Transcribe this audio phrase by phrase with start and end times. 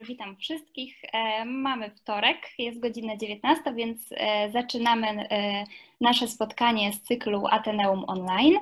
[0.00, 0.96] Witam wszystkich.
[1.12, 5.64] E, mamy wtorek, jest godzina 19, więc e, zaczynamy e,
[6.00, 8.54] nasze spotkanie z cyklu Ateneum Online.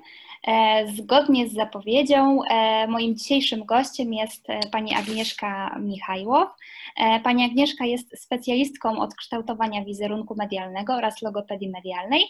[0.94, 2.40] Zgodnie z zapowiedzią,
[2.88, 6.48] moim dzisiejszym gościem jest pani Agnieszka Michajłow.
[7.22, 12.24] Pani Agnieszka jest specjalistką od kształtowania wizerunku medialnego oraz logopedii medialnej.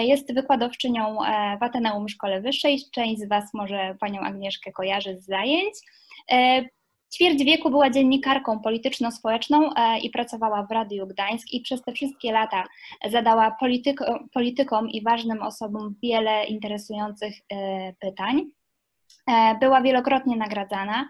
[0.00, 1.16] Jest wykładowczynią
[1.60, 2.80] w Ateneum Szkole Wyższej.
[2.92, 5.74] Część z Was może panią Agnieszkę kojarzy z zajęć.
[7.14, 12.32] Ćwierć wieku była dziennikarką polityczno-społeczną e, i pracowała w Radiu Gdańsk i przez te wszystkie
[12.32, 12.64] lata
[13.10, 18.44] zadała polityko, politykom i ważnym osobom wiele interesujących e, pytań.
[19.26, 21.08] E, była wielokrotnie nagradzana.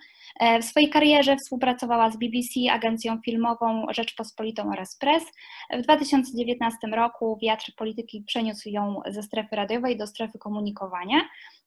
[0.63, 5.25] W swojej karierze współpracowała z BBC, agencją filmową Rzeczpospolitą oraz Press.
[5.73, 11.21] W 2019 roku wiatr polityki przeniósł ją ze strefy radiowej do strefy komunikowania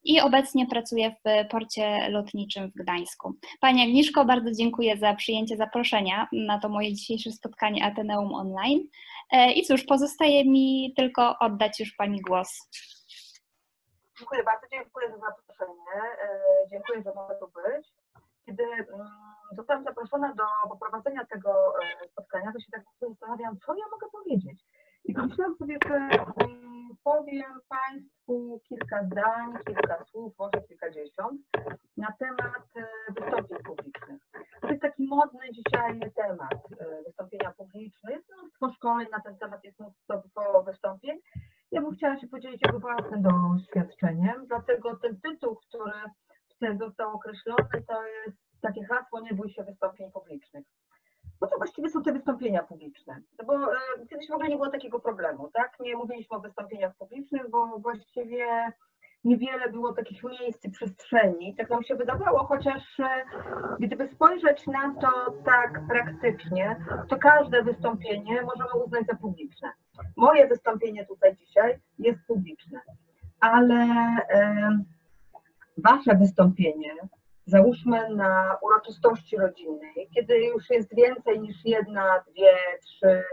[0.04, 3.34] i obecnie pracuję w porcie lotniczym w Gdańsku.
[3.60, 8.88] Pani Agnieszko, bardzo dziękuję za przyjęcie zaproszenia na to moje dzisiejsze spotkanie Ateneum Online.
[9.32, 12.70] E, I cóż, pozostaje mi tylko oddać już Pani głos.
[14.20, 16.30] Dziękuję bardzo, dziękuję za zaproszenie, e,
[16.72, 17.88] dziękuję, że mogę tu być.
[18.46, 19.08] Kiedy mm,
[19.56, 24.64] zostałam zaproszona do poprowadzenia tego e, spotkania, to się tak zastanawiam, co ja mogę powiedzieć.
[25.06, 26.10] I pomyślałam sobie, że
[27.04, 31.42] powiem Państwu kilka zdań, kilka słów, może kilkadziesiąt,
[31.98, 34.22] na temat e, wystąpień publicznych.
[34.62, 38.12] To jest taki modny dzisiaj temat e, wystąpienia publiczne.
[38.12, 41.20] Jest mnóstwo szkoleń na ten temat, jest mnóstwo wystąpień.
[41.72, 46.02] Ja bym chciała się podzielić jego własnym doświadczeniem, dlatego ten tytuł, który
[46.50, 50.66] tutaj został określony, to jest takie hasło nie bój się wystąpień publicznych.
[51.42, 53.22] Bo to właściwie są te wystąpienia publiczne.
[53.40, 53.78] No bo e,
[54.10, 55.78] kiedyś w ogóle nie było takiego problemu, tak?
[55.80, 58.72] Nie mówiliśmy o wystąpieniach publicznych, bo właściwie
[59.24, 61.56] niewiele było takich miejsc i przestrzeni.
[61.56, 63.24] Tak nam się wydawało, chociaż e,
[63.80, 69.72] gdyby spojrzeć na to tak praktycznie, to każde wystąpienie możemy uznać za publiczne.
[70.18, 72.80] Moje wystąpienie tutaj dzisiaj jest publiczne,
[73.40, 73.76] ale
[74.30, 74.70] e,
[75.78, 76.96] wasze wystąpienie
[77.46, 83.24] załóżmy na uroczystości rodzinnej, kiedy już jest więcej niż jedna, dwie, trzy,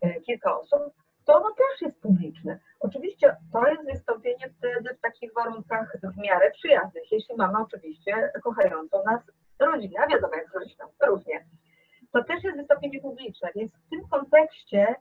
[0.00, 0.92] e, kilka osób,
[1.24, 2.60] to ono też jest publiczne.
[2.80, 9.04] Oczywiście to jest wystąpienie wtedy w takich warunkach w miarę przyjaznych, jeśli mamy oczywiście kochającą
[9.04, 9.20] nas
[9.58, 11.46] rodzinę, a wiadomo jak z rodziną, różnie.
[12.12, 14.94] To też jest wystąpienie publiczne, więc w tym kontekście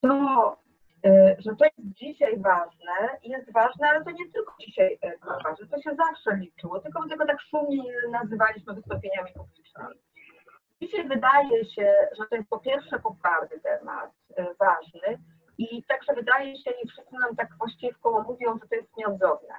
[0.00, 0.56] to
[1.38, 5.82] że to jest dzisiaj ważne, jest ważne, ale to nie tylko dzisiaj jest ważne, to
[5.82, 9.94] się zawsze liczyło, tylko my tego tak szumnie nazywaliśmy wystąpieniami publicznymi.
[10.82, 15.18] Dzisiaj wydaje się, że to jest po pierwsze poparty temat, e, ważny
[15.58, 18.96] i także wydaje się, i wszyscy nam tak właściwie w koło mówią, że to jest
[18.96, 19.54] nieodzowne,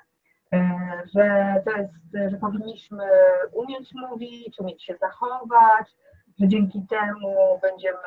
[1.15, 3.03] że to jest, że powinniśmy
[3.53, 5.87] umieć mówić, umieć się zachować,
[6.39, 7.97] że dzięki temu będziemy,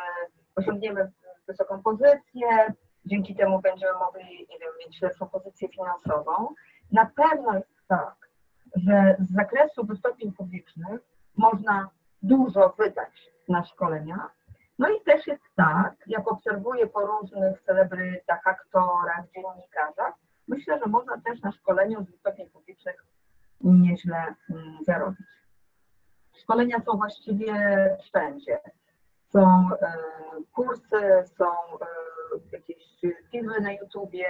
[0.56, 1.10] osiągniemy
[1.46, 2.74] wysoką pozycję,
[3.08, 6.54] Dzięki temu będziemy mogli, nie wiem, mieć lepszą pozycję finansową.
[6.92, 8.28] Na pewno jest tak,
[8.76, 11.00] że z zakresu wystąpień publicznych
[11.36, 11.90] można
[12.22, 14.30] dużo wydać na szkolenia.
[14.78, 20.14] No i też jest tak, jak obserwuję po różnych celebrytach, aktorach, dziennikarzach,
[20.48, 23.04] myślę, że można też na szkoleniu z wystąpień publicznych
[23.60, 25.26] nieźle mm, zarobić.
[26.42, 27.54] Szkolenia są właściwie
[28.02, 28.60] wszędzie.
[29.28, 29.92] Są e,
[30.52, 32.17] kursy, są e,
[32.52, 33.00] jakieś
[33.30, 34.26] filmy na YouTubie,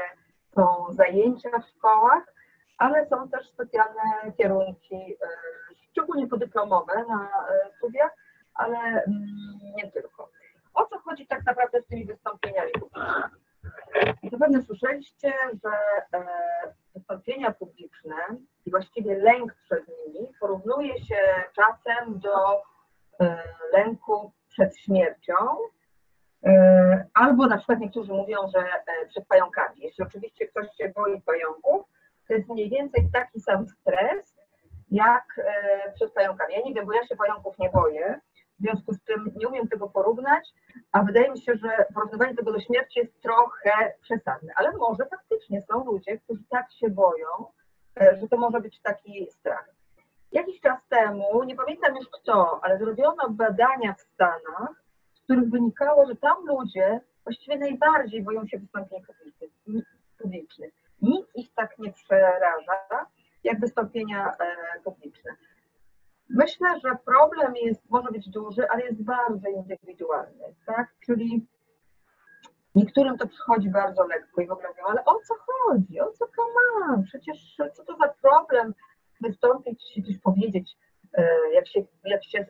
[0.55, 2.35] są zajęcia w szkołach,
[2.79, 5.29] ale są też specjalne kierunki, e,
[5.91, 8.11] szczególnie podyplomowe na e, studiach,
[8.55, 9.05] ale mm,
[9.77, 10.31] nie tylko.
[10.75, 13.23] O co chodzi tak naprawdę z tymi wystąpieniami publicznymi?
[14.33, 15.33] Zapewne słyszeliście,
[15.65, 15.71] że
[16.19, 16.25] e,
[16.95, 18.15] wystąpienia publiczne
[18.67, 21.17] i właściwie lęk przed nimi porównuje się
[21.57, 22.63] czasem do
[23.73, 25.35] lęku przed śmiercią,
[27.15, 29.81] albo na przykład niektórzy mówią, że e, przed pająkami.
[29.81, 31.87] Jeśli oczywiście ktoś się boi pająków,
[32.29, 34.37] to jest mniej więcej taki sam stres,
[34.91, 36.55] jak e, przed pająkami.
[36.55, 38.21] Ja nie wiem, bo ja się pająków nie boję,
[38.59, 40.49] w związku z tym nie umiem tego porównać,
[40.93, 45.63] a wydaje mi się, że porównywanie tego do śmierci jest trochę przesadne, ale może faktycznie
[45.63, 47.27] są ludzie, którzy tak się boją,
[48.21, 49.75] że to może być taki strach.
[50.33, 54.83] Jakiś czas temu, nie pamiętam już kto, ale zrobiono badania w Stanach,
[55.29, 59.01] których wynikało, że tam ludzie właściwie najbardziej boją się wystąpień
[60.19, 60.73] publicznych.
[61.03, 63.07] Nic ich tak nie przeraża,
[63.45, 65.31] jak wystąpienia e, publiczne.
[66.31, 70.95] Myślę, że problem jest, może być duży, ale jest bardzo indywidualny, tak?
[71.07, 71.47] Czyli
[72.75, 76.27] niektórym to przychodzi bardzo lekko i w ogóle mówią, ale o co chodzi, o co
[76.27, 76.43] to
[76.81, 77.03] mam?
[77.05, 78.75] Przecież co to za problem
[79.21, 80.77] wystąpić, coś powiedzieć
[81.53, 82.47] jak się, jak się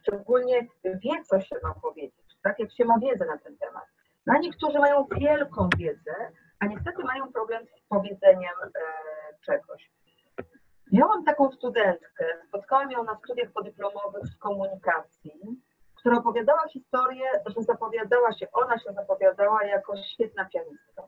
[0.00, 2.58] szczególnie wie, co się ma powiedzieć, tak?
[2.58, 3.84] jak się ma wiedzę na ten temat.
[4.26, 6.14] No a niektórzy mają wielką wiedzę,
[6.58, 8.54] a niestety mają problem z powiedzeniem
[9.46, 9.90] czegoś.
[10.92, 15.60] Miałam taką studentkę, spotkałam ją na studiach podyplomowych z komunikacji,
[15.94, 21.02] która opowiadała historię, że zapowiadała się, ona się zapowiadała jako świetna pianistka.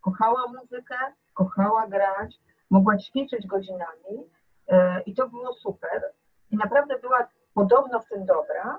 [0.00, 0.96] Kochała muzykę,
[1.34, 2.40] kochała grać,
[2.70, 4.43] mogła ćwiczyć godzinami e,
[5.06, 6.12] i to było super.
[6.50, 8.78] I naprawdę była podobno w tym dobra.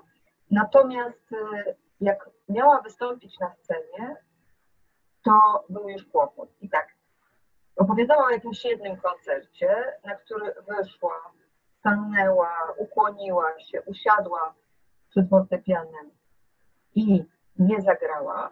[0.52, 4.16] Natomiast e, jak miała wystąpić na scenie,
[5.24, 6.50] to był już kłopot.
[6.62, 6.88] I tak,
[7.76, 11.32] opowiadała o jakimś jednym koncercie, na który wyszła,
[11.80, 14.54] stanęła, ukłoniła się, usiadła
[15.10, 16.12] przed fortepianem
[16.96, 17.26] i
[17.60, 18.52] nie zagrała.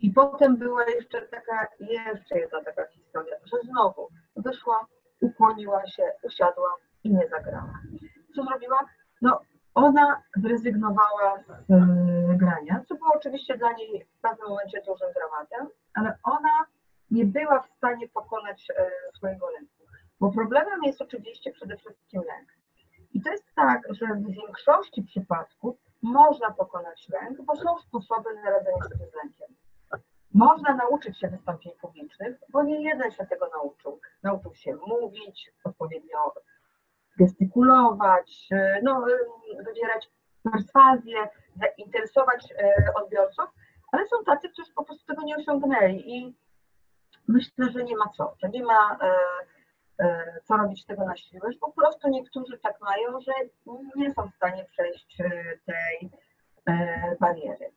[0.00, 4.86] I potem była jeszcze taka, jeszcze jedna taka historia, że znowu wyszła,
[5.20, 7.80] ukłoniła się, usiadła i nie zagrała.
[8.36, 8.78] Co zrobiła?
[9.22, 9.40] No,
[9.74, 15.68] ona zrezygnowała z y, grania, co było oczywiście dla niej w pewnym momencie dużym dramatem,
[15.94, 16.66] ale ona
[17.10, 19.72] nie była w stanie pokonać e, swojego lęku.
[20.20, 22.48] Bo problemem jest oczywiście przede wszystkim lęk.
[23.12, 28.50] I to jest tak, że w większości przypadków można pokonać lęk, bo są sposoby na
[28.50, 29.56] radzenie sobie z lękiem.
[30.36, 34.00] Można nauczyć się wystąpień publicznych, bo nie jeden się tego nauczył.
[34.22, 36.34] Nauczył się mówić, odpowiednio
[37.18, 40.10] gestykulować, e, no, e, wywierać
[40.52, 42.54] perswazję, zainteresować
[42.94, 43.44] odbiorców,
[43.92, 46.36] ale są tacy, którzy po prostu tego nie osiągnęli i
[47.28, 48.98] myślę, że nie ma co, że nie ma
[50.44, 53.32] co robić tego na siłę, po prostu niektórzy tak mają, że
[53.96, 55.16] nie są w stanie przejść
[55.66, 56.10] tej
[57.20, 57.72] bariery.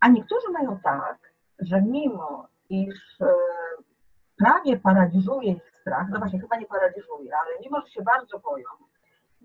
[0.00, 1.18] A niektórzy mają tak,
[1.60, 3.18] że mimo iż
[4.38, 8.68] prawie paraliżuje ich strach, no właśnie chyba nie paraliżuje, ale mimo, że się bardzo boją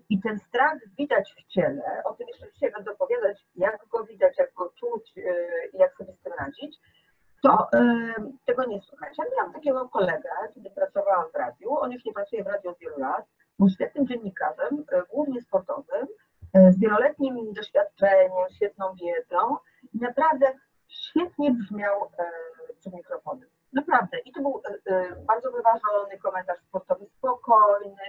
[0.08, 4.38] i ten strach widać w ciele, o tym jeszcze dzisiaj będę opowiadać, jak go widać,
[4.38, 5.12] jak go czuć
[5.72, 6.78] i jak sobie z tym radzić,
[7.42, 7.68] to
[8.46, 9.18] tego nie słychać.
[9.18, 12.78] Ja miałam takiego kolegę, kiedy pracowałam w radiu, on już nie pracuje w radiu od
[12.78, 13.24] wielu lat,
[13.58, 16.06] był świetnym dziennikarzem, e, głównie sportowym,
[16.52, 19.56] e, z wieloletnim doświadczeniem, świetną wiedzą
[19.94, 20.52] i naprawdę
[20.94, 22.24] świetnie brzmiał e,
[22.80, 23.48] przed mikrofonem.
[23.72, 24.18] Naprawdę.
[24.18, 24.62] I to był
[25.26, 28.06] bardzo wyważony komentarz sportowy, spokojny.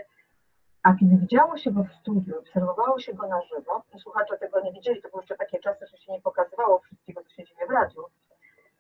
[0.84, 4.72] A kiedy widziało się go w studiu, obserwowało się go na żywo, słuchacze tego nie
[4.72, 7.72] widzieli, to były jeszcze takie czasy, że się nie pokazywało wszystkiego, co się dzieje w
[7.72, 8.04] radiu,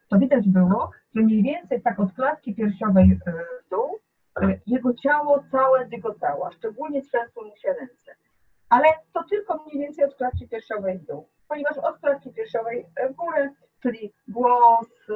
[0.10, 3.31] to widać było, że mniej więcej tak od klatki piersiowej e,
[3.66, 4.00] w dół
[4.42, 8.16] e, jego ciało całe dygotało, szczególnie trzęsły mu się ręce.
[8.69, 13.13] Ale to tylko mniej więcej od klatki piersiowej w dół, ponieważ od klatki piersiowej w
[13.13, 13.50] górę,
[13.86, 15.14] czyli głos, e,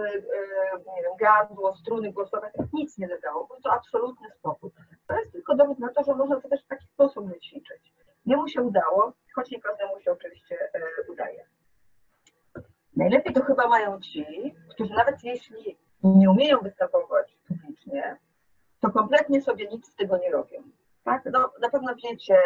[0.95, 3.47] nie wiem, gardło, struny głosowe, nic nie dodało.
[3.47, 4.71] Był to absolutny spokój.
[5.07, 7.93] To jest tylko dowód na to, że można to też w taki sposób wyćwiczyć.
[8.25, 10.57] mu się udało, choć nie każdemu się oczywiście
[11.09, 11.45] udaje.
[12.95, 14.25] Najlepiej to chyba mają ci,
[14.69, 18.17] którzy nawet jeśli nie umieją występować publicznie,
[18.79, 20.63] to kompletnie sobie nic z tego nie robią.
[21.03, 21.25] Tak?
[21.25, 22.37] No, na pewno wiecie,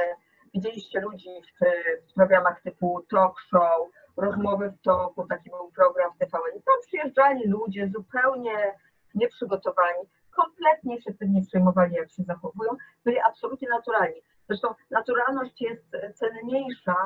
[0.54, 1.66] widzieliście ludzi w,
[2.12, 6.62] w programach typu talk show, rozmowy w toku, taki był program w TVN.
[6.66, 8.74] Tam przyjeżdżali ludzie zupełnie
[9.16, 12.72] nieprzygotowani, kompletnie się tym nie przejmowali, jak się zachowują,
[13.06, 14.22] byli absolutnie naturalni.
[14.48, 16.98] Zresztą naturalność jest cenniejsza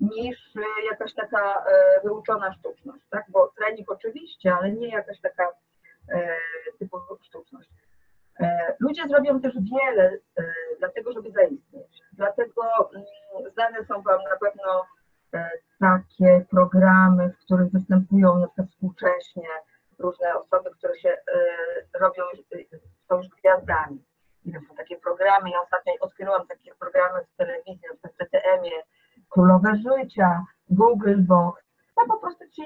[0.00, 3.24] niż e, jakaś taka e, wyuczona sztuczność, tak?
[3.28, 5.48] Bo trening oczywiście, ale nie jakaś taka
[6.12, 6.36] e,
[6.78, 7.70] typowa sztuczność.
[8.78, 10.18] Ludzie zrobią też wiele
[10.78, 12.02] dlatego, żeby zaistnieć.
[12.12, 12.62] Dlatego
[12.94, 13.04] mm,
[13.52, 14.86] znane są Wam na pewno
[15.80, 19.48] takie programy, w których występują na przykład współcześnie
[19.98, 21.16] różne osoby, które się
[22.00, 22.22] robią,
[23.08, 24.04] są już gwiazdami.
[24.44, 28.16] I to są takie programy, ja ostatnio odkryłam takie programy w telewizji, na przykład w
[28.16, 28.82] TTM-ie,
[29.30, 31.62] Królowe Życia, Google Box.
[31.96, 32.64] Tam po prostu ci,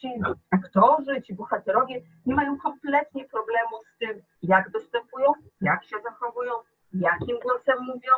[0.00, 0.08] ci
[0.50, 6.52] aktorzy, ci bohaterowie nie mają kompletnie problemu z tym, jak dostępują, jak się zachowują,
[6.92, 8.12] jakim głosem mówią,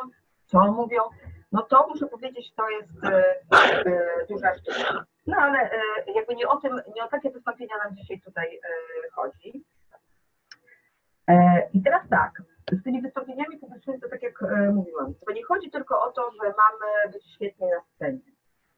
[0.45, 1.01] co mówią.
[1.51, 3.35] No to muszę powiedzieć, to jest e,
[3.85, 5.05] e, duża sztuka.
[5.27, 5.79] No ale e,
[6.15, 8.59] jakby nie o tym, nie o takie wystąpienia nam dzisiaj tutaj
[9.13, 9.65] chodzi.
[11.73, 14.41] I teraz tak, z tymi wystąpieniami publicznymi to tak jak
[14.73, 18.31] mówiłam, to nie chodzi tylko o to, że mamy być świetni na scenie.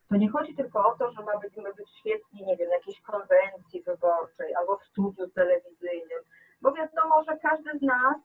[0.10, 3.84] To nie chodzi tylko o to, że mamy być świetni, nie wiem, na jakiejś konwencji
[3.84, 6.20] wyborczej albo w studiu telewizyjnym,
[6.62, 8.18] bo wiadomo, że każdy z nas,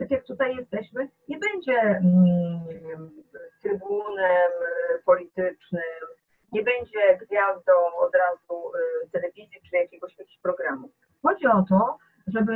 [0.00, 3.10] tak jak tutaj jesteśmy, nie będzie mm,
[3.62, 4.52] trybunem
[5.04, 6.00] politycznym,
[6.52, 8.72] nie będzie gwiazdą od razu
[9.04, 10.88] e, telewizji czy jakiegoś, jakiegoś programu.
[11.22, 12.52] Chodzi o to, żeby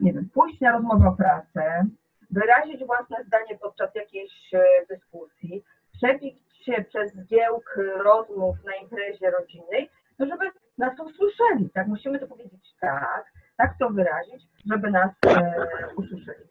[0.00, 1.86] nie wiem, pójść na rozmowę o pracę,
[2.30, 9.90] wyrazić własne zdanie podczas jakiejś e, dyskusji, przebić się przez zgiełk rozmów na imprezie rodzinnej,
[10.18, 11.86] no żeby nas usłyszeli, tak?
[11.86, 13.24] Musimy to powiedzieć tak,
[13.56, 15.54] tak to wyrazić, żeby nas e,
[15.96, 16.44] usłyszeli.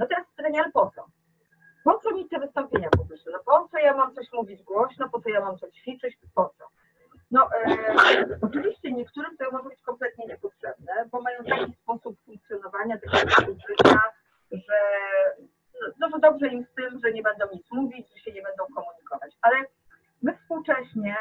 [0.00, 1.06] No teraz pytanie, ale po co?
[1.84, 3.32] Po co mi te wystąpienia publiczne?
[3.32, 6.54] No po co ja mam coś mówić głośno, po co ja mam coś ćwiczyć, po
[6.58, 6.64] co?
[7.30, 13.32] No e, oczywiście niektórym to może być kompletnie niepotrzebne, bo mają taki sposób funkcjonowania, taki
[13.32, 14.00] sposób życia,
[14.52, 14.78] że,
[15.80, 18.42] no, no, że dobrze im z tym, że nie będą nic mówić, że się nie
[18.42, 19.36] będą komunikować.
[19.42, 19.56] Ale
[20.22, 21.16] my współcześnie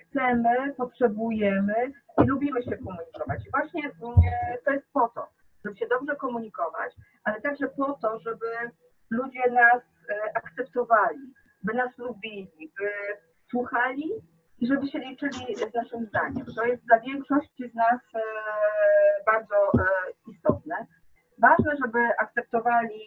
[0.00, 3.46] chcemy, potrzebujemy i lubimy się komunikować.
[3.46, 3.90] I właśnie
[4.64, 5.26] to jest po to,
[5.64, 8.46] żeby się dobrze komunikować, ale także po to, żeby
[9.10, 12.90] ludzie nas e, akceptowali, by nas lubili, by
[13.50, 14.10] słuchali
[14.58, 16.46] i żeby się liczyli z naszym zdaniem.
[16.56, 18.20] To jest dla większości z nas e,
[19.26, 19.72] bardzo
[20.26, 20.86] istotne.
[21.38, 23.00] Ważne, żeby akceptowali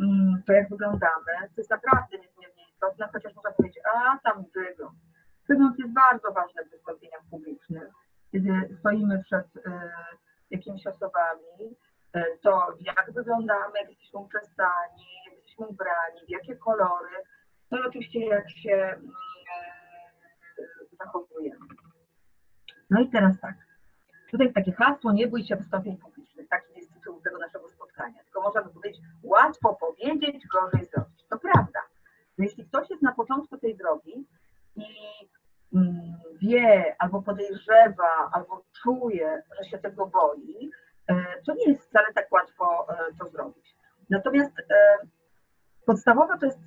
[0.00, 1.32] mm, to, jak wyglądamy.
[1.54, 4.94] To jest naprawdę niezmiernie istotne, chociaż można powiedzieć, a tam wygląd
[5.50, 7.88] Wygląd jest bardzo ważny w wystąpieniach publicznych,
[8.32, 9.90] kiedy stoimy przed e,
[10.50, 11.76] jakimiś osobami,
[12.12, 17.16] e, to jak wyglądamy, jak jesteśmy uczestani, jak jesteśmy ubrani, w jakie kolory,
[17.70, 19.10] no i oczywiście jak się mm,
[20.58, 21.66] e, zachowujemy.
[22.90, 23.54] No i teraz tak,
[24.30, 28.40] tutaj takie hasło, nie bój się wystąpień publicznych, taki jest tytuł tego naszego spotkania, tylko
[28.40, 31.24] możemy powiedzieć, łatwo powiedzieć, gorzej zrobić.
[31.28, 31.80] To prawda,
[32.38, 34.26] że jeśli ktoś jest na początku tej drogi
[34.76, 34.84] i
[36.42, 40.70] wie, albo podejrzewa, albo czuje, że się tego boi,
[41.06, 41.14] e,
[41.46, 43.76] to nie jest wcale tak łatwo e, to zrobić.
[44.10, 44.96] Natomiast e,
[45.86, 46.58] podstawowe to jest,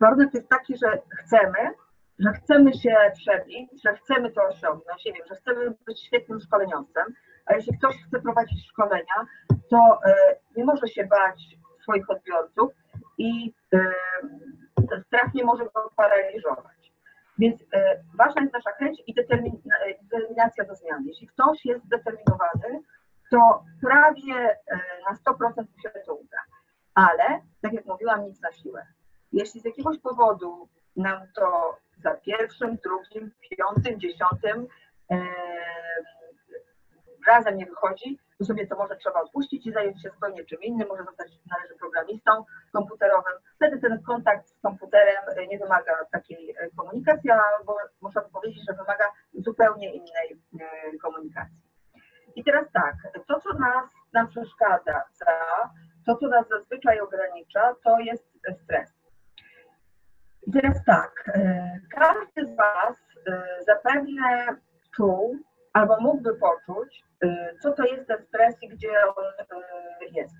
[0.00, 1.74] warunek jest taki, że chcemy,
[2.18, 7.04] że chcemy się przebić, że chcemy to osiągnąć, nie wiem, że chcemy być świetnym szkoleniowcem,
[7.46, 9.26] a jeśli ktoś chce prowadzić szkolenia,
[9.70, 9.98] to
[10.56, 12.72] nie może się bać swoich odbiorców
[13.18, 13.54] i
[15.06, 16.73] strach nie może go paraliżować.
[17.38, 19.24] Więc e, ważna jest nasza chęć i e,
[20.02, 21.04] determinacja do zmian.
[21.06, 22.80] Jeśli ktoś jest zdeterminowany,
[23.30, 24.78] to prawie e,
[25.10, 26.38] na 100% mu się to uda.
[26.94, 28.86] Ale, tak jak mówiłam, nic na siłę.
[29.32, 34.66] Jeśli z jakiegoś powodu nam to za pierwszym, drugim, piątym, dziesiątym
[37.26, 40.88] razem nie wychodzi, to sobie to może trzeba odpuścić i zająć się zupełnie czym innym,
[40.88, 43.32] może zostać należy programistą komputerowym.
[43.56, 49.04] Wtedy ten kontakt z komputerem nie wymaga takiej e, komunikacji, albo można powiedzieć, że wymaga
[49.34, 51.64] zupełnie innej e, komunikacji.
[52.34, 52.94] I teraz tak,
[53.26, 55.02] to co nas nam przeszkadza,
[56.06, 58.24] to co nas zazwyczaj ogranicza, to jest
[58.64, 58.94] stres.
[60.46, 62.96] I teraz tak, e, każdy z Was
[63.66, 64.56] zapewne
[64.96, 65.38] czuł
[65.74, 70.34] albo mógłby poczuć, y, co to jest ten stres i gdzie on y, jest.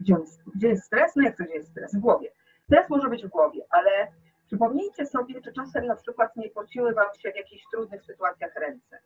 [0.00, 0.24] Gdzie, on,
[0.56, 1.16] gdzie jest stres?
[1.16, 1.94] No jak to gdzie jest stres?
[1.94, 2.30] W głowie.
[2.64, 4.06] Stres może być w głowie, ale
[4.46, 8.98] przypomnijcie sobie, czy czasem na przykład nie pociły Wam się w jakichś trudnych sytuacjach ręce.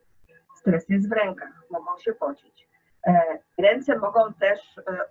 [0.57, 2.69] Stres jest w rękach, mogą się pocić.
[3.07, 5.05] E, ręce mogą też e,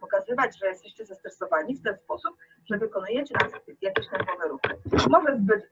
[0.00, 2.36] pokazywać, że jesteście zestresowani w ten sposób,
[2.70, 3.34] że wykonujecie
[3.82, 4.68] jakieś nerwowe ruchy.
[5.10, 5.70] Może zbyt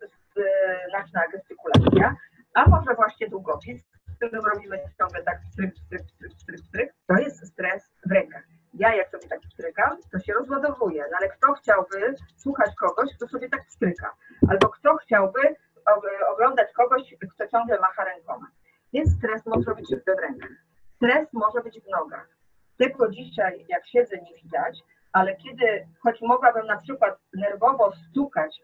[0.89, 2.17] znaczna gestykulacja,
[2.57, 7.15] a może właśnie długopis, w którym robimy ciągle tak stryk, stryk, stryk, stryk, stryk, to
[7.15, 8.45] jest stres w rękach.
[8.75, 13.29] Ja jak sobie tak strykam, to się rozładowuje, no ale kto chciałby słuchać kogoś, kto
[13.29, 14.15] sobie tak stryka,
[14.51, 15.41] albo kto chciałby
[16.29, 18.47] oglądać kogoś, kto ciągle macha rękoma.
[18.93, 20.57] Więc stres może być w rękach.
[20.97, 22.29] Stres może być w nogach.
[22.79, 24.79] Tego dzisiaj, jak siedzę, nie widać,
[25.13, 28.61] ale kiedy, choć mogłabym na przykład nerwowo stukać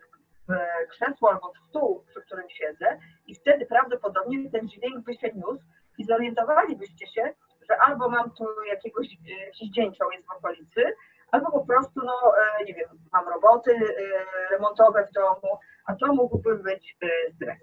[0.48, 0.52] w
[0.90, 5.64] krzesło albo w stół, przy którym siedzę i wtedy prawdopodobnie ten dźwięk by się niósł
[5.98, 7.34] i zorientowalibyście się,
[7.70, 10.84] że albo mam tu jakiegoś, e, jakiś dzięcioł jest w okolicy,
[11.30, 16.14] albo po prostu, no e, nie wiem, mam roboty e, remontowe w domu, a to
[16.14, 16.96] mógłby być
[17.34, 17.58] stres.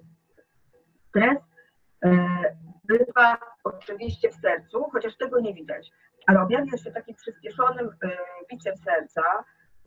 [1.10, 1.38] Stres
[2.84, 5.92] bywa oczywiście w sercu, chociaż tego nie widać,
[6.28, 7.90] ale objawia się takim przyspieszonym
[8.52, 9.22] biciem serca,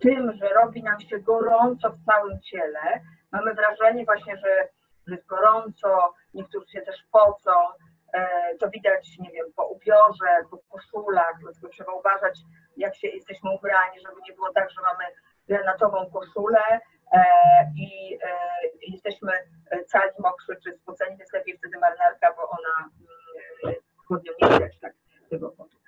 [0.00, 3.00] tym, że robi nam się gorąco w całym ciele.
[3.32, 4.68] Mamy wrażenie właśnie, że
[5.06, 7.50] jest gorąco, niektórzy się też pocą.
[8.12, 12.38] E, to widać, nie wiem, po ubiorze, po koszulach, dlatego trzeba uważać,
[12.76, 15.04] jak się jesteśmy ubrani, żeby nie było tak, że mamy
[15.48, 16.80] granatową koszulę
[17.12, 17.24] e,
[17.76, 18.28] i e,
[18.88, 19.32] jesteśmy
[19.86, 22.88] cali mokrzy czy spoceni, jest lepiej wtedy marynarka, bo ona
[24.08, 24.92] pod nią nie widać tak
[25.30, 25.81] tego potu.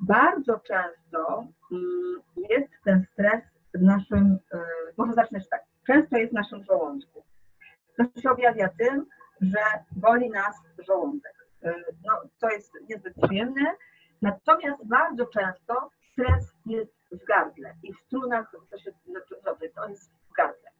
[0.00, 3.42] Bardzo często mm, jest ten stres
[3.74, 4.58] w naszym, e,
[4.96, 7.24] może zacznę tak, często jest w naszym żołądku.
[7.96, 9.06] To się objawia tym,
[9.40, 9.62] że
[9.92, 11.34] boli nas żołądek.
[11.62, 11.74] E,
[12.06, 13.74] no, to jest niezbyt przyjemne,
[14.22, 18.90] natomiast bardzo często stres jest w gardle i w strunach, to się
[19.74, 20.70] to jest w gardle.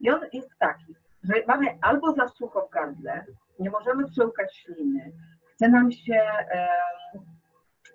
[0.00, 3.24] I on jest taki, że mamy albo za sucho w gardle,
[3.58, 5.12] nie możemy przełkać śliny,
[5.54, 6.68] chce nam się, e,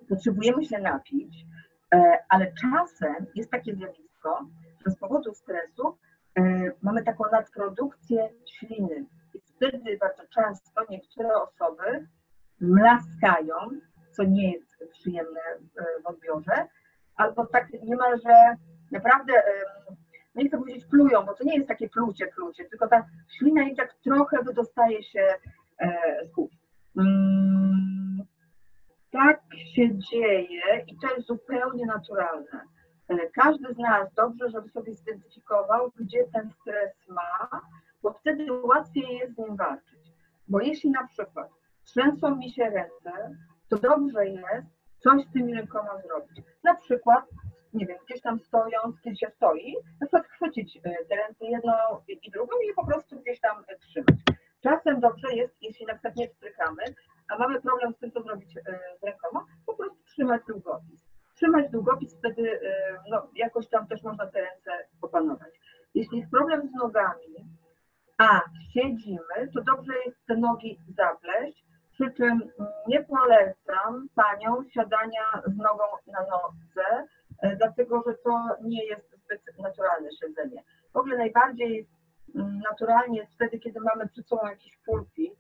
[0.10, 1.46] potrzebujemy się napić,
[1.96, 4.48] e, ale czasem jest takie zjawisko,
[4.86, 5.98] że z powodu stresu
[6.36, 6.42] e,
[6.82, 9.06] mamy taką nadprodukcję śliny.
[9.34, 12.08] I wtedy bardzo często niektóre osoby
[12.62, 13.56] mlaskają,
[14.12, 15.42] co nie jest przyjemne
[16.04, 16.68] w odbiorze,
[17.16, 18.56] albo tak niemalże
[18.92, 19.34] naprawdę,
[20.36, 23.06] nie chcę powiedzieć plują, bo to nie jest takie plucie, plucie, tylko ta
[23.38, 25.28] ślina i tak trochę wydostaje się
[26.24, 26.54] z ust.
[26.98, 27.93] Mm,
[29.14, 29.42] tak
[29.76, 32.62] się dzieje i to jest zupełnie naturalne.
[33.34, 37.62] Każdy z nas dobrze, żeby sobie zidentyfikował, gdzie ten stres ma,
[38.04, 40.00] bo wtedy łatwiej jest z nim walczyć.
[40.48, 41.50] Bo jeśli na przykład
[41.84, 43.36] trzęsą mi się ręce,
[43.70, 44.68] to dobrze jest
[45.00, 46.42] coś z tymi rękoma zrobić.
[46.64, 47.26] Na przykład,
[47.74, 51.74] nie wiem, gdzieś tam stojąc, kiedy się stoi, na przykład chwycić e, te ręce jedną
[52.08, 54.16] i drugą i po prostu gdzieś tam trzymać.
[54.64, 56.84] Czasem dobrze jest, jeśli na przykład nie wstrykamy,
[57.34, 58.62] a mamy problem z tym, co zrobić e,
[59.00, 61.02] z rękoma, po prostu trzymać długopis.
[61.36, 64.72] Trzymać długopis, wtedy e, no, jakoś tam też można te ręce
[65.02, 65.60] opanować.
[65.96, 67.36] Jeśli jest problem z nogami,
[68.18, 68.42] a
[68.74, 72.42] siedzimy, to dobrze jest te nogi zapleść, przy czym
[72.88, 77.08] nie polecam paniom siadania z nogą na nodze,
[77.42, 80.64] e, dlatego że to nie jest zbyt naturalne siedzenie.
[80.94, 81.88] W ogóle najbardziej
[82.36, 85.34] mm, naturalnie jest wtedy, kiedy mamy przed sobą jakiś pulpit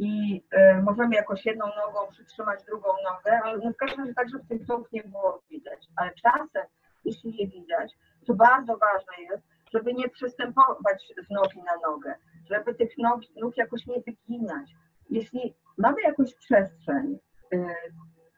[0.00, 4.28] i y, możemy jakoś jedną nogą przytrzymać drugą nogę, ale no w każdym razie tak,
[4.28, 5.86] żeby tych nóg nie było widać.
[5.96, 6.66] Ale czasem,
[7.04, 7.92] jeśli je widać,
[8.26, 9.42] to bardzo ważne jest,
[9.74, 12.14] żeby nie przystępować z nogi na nogę,
[12.50, 14.70] żeby tych nóg, nóg jakoś nie wyginać.
[15.10, 17.18] Jeśli mamy jakąś przestrzeń
[17.54, 17.66] y,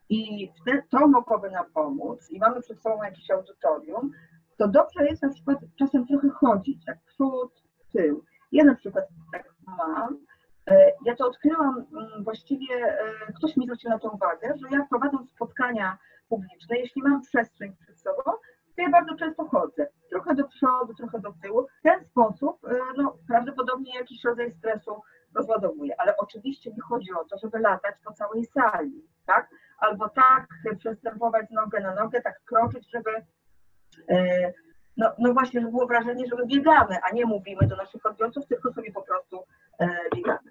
[0.09, 0.53] i
[0.91, 4.11] to mogłoby nam pomóc i mamy przed sobą jakieś audytorium,
[4.59, 8.25] to dobrze jest na przykład czasem trochę chodzić, tak przód, tył.
[8.53, 10.19] Ja na przykład tak mam.
[10.71, 12.75] Y, ja to odkryłam mm, właściwie,
[13.29, 15.99] y, ktoś mi zwrócił na to uwagę, że ja prowadząc spotkania
[16.29, 18.23] publiczne, jeśli mam przestrzeń przed sobą,
[18.77, 19.87] to ja bardzo często chodzę.
[20.11, 21.67] Trochę do przodu, trochę do tyłu.
[21.81, 22.61] W ten sposób
[22.97, 25.03] no, prawdopodobnie jakiś rodzaj stresu
[25.35, 26.01] rozładowuje.
[26.01, 29.51] Ale oczywiście nie chodzi o to, żeby latać po całej sali, tak?
[29.79, 30.47] Albo tak
[30.79, 33.11] przestępować nogę na nogę, tak kroczyć, żeby
[34.09, 34.53] e,
[34.97, 38.47] no, no właśnie, żeby było wrażenie, że my biegamy, a nie mówimy do naszych odbiorców,
[38.47, 39.45] tylko sobie po prostu
[39.79, 40.51] e, biegamy.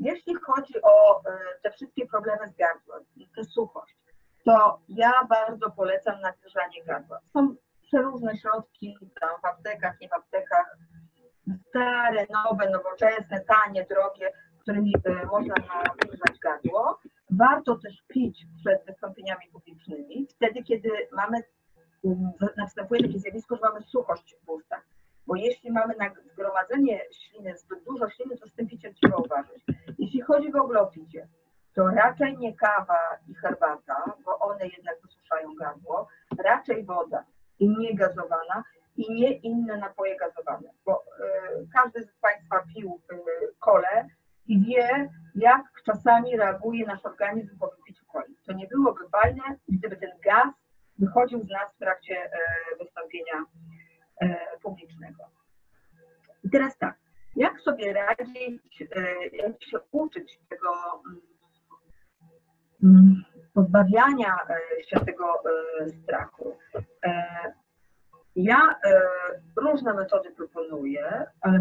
[0.00, 3.04] Jeśli chodzi o e, te wszystkie problemy z gardłem,
[3.36, 3.96] tę suchość,
[4.44, 7.20] to ja bardzo polecam nawilżanie gardła.
[7.32, 10.76] Są przeróżne środki tam w aptekach, nie w aptekach,
[11.68, 15.54] stare, nowe, nowoczesne, tanie, drogie, którymi e, można
[15.86, 17.00] nawilżać gardło.
[17.30, 21.42] Warto też pić przed wystąpieniami publicznymi, wtedy, kiedy mamy,
[22.56, 24.84] następuje takie zjawisko, że mamy suchość w ustach.
[25.26, 25.94] Bo jeśli mamy
[26.32, 29.60] zgromadzenie śliny, zbyt dużo śliny, to z tym piciem trzeba uważać.
[29.98, 31.28] Jeśli chodzi w ogóle o picie,
[31.74, 37.24] to raczej nie kawa i herbata, bo one jednak wysuszają gardło, raczej woda
[37.58, 38.64] i nie gazowana
[38.96, 41.04] i nie inne napoje gazowane, bo
[41.60, 43.16] y, każdy z Państwa pił y,
[43.58, 44.08] kole
[44.46, 48.36] i wie, jak czasami reaguje nasz organizm po wypiciu coli.
[48.46, 50.54] To nie byłoby fajne, gdyby ten gaz
[50.98, 52.30] wychodził z nas w trakcie y,
[52.78, 53.44] wystąpienia
[54.62, 55.24] publicznego.
[56.44, 56.98] I teraz tak,
[57.36, 58.82] jak sobie radzić,
[59.32, 60.70] jak się uczyć tego
[61.06, 61.20] mm,
[62.82, 64.36] mm, pozbawiania
[64.86, 65.42] się tego
[66.02, 66.58] strachu.
[68.36, 69.00] Ja e,
[69.56, 71.60] różne metody proponuję, ale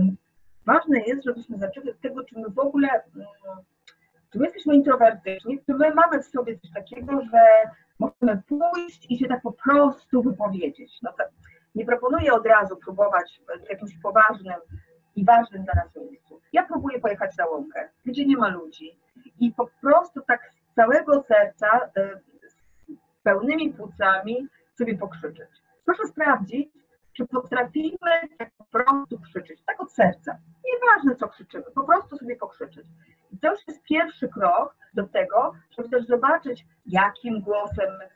[0.65, 3.27] ważne jest, żebyśmy zaczęli od tego, czy my w ogóle, mm,
[4.31, 9.19] czy my jesteśmy introwertyczni, czy my mamy w sobie coś takiego, że możemy pójść i
[9.19, 11.01] się tak po prostu wypowiedzieć.
[11.01, 11.23] No to
[11.79, 14.59] nie proponuję od razu próbować w jakimś poważnym
[15.15, 16.41] i ważnym dla nas miejscu.
[16.53, 18.99] Ja próbuję pojechać na łąkę, gdzie nie ma ludzi
[19.39, 22.55] i po prostu tak z całego serca, e, z
[23.23, 25.49] pełnymi płucami sobie pokrzyczeć
[25.89, 26.69] proszę sprawdzić,
[27.13, 30.37] czy potrafimy tak po prostu krzyczeć, tak od serca.
[30.65, 32.85] Nieważne, co krzyczymy, po prostu sobie pokrzyczeć.
[33.31, 38.09] I to już jest pierwszy krok do tego, żeby też zobaczyć, jakim głosem my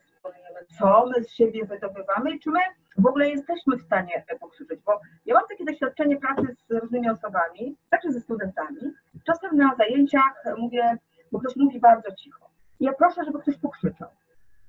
[0.79, 2.59] co my z siebie wydobywamy i czy my
[2.97, 4.79] w ogóle jesteśmy w stanie pokrzyczeć.
[4.85, 8.77] Bo ja mam takie doświadczenie pracy z różnymi osobami, także ze studentami.
[9.25, 10.97] Czasem na zajęciach mówię,
[11.31, 12.49] bo ktoś mówi bardzo cicho.
[12.79, 14.09] Ja proszę, żeby ktoś pokrzyczał.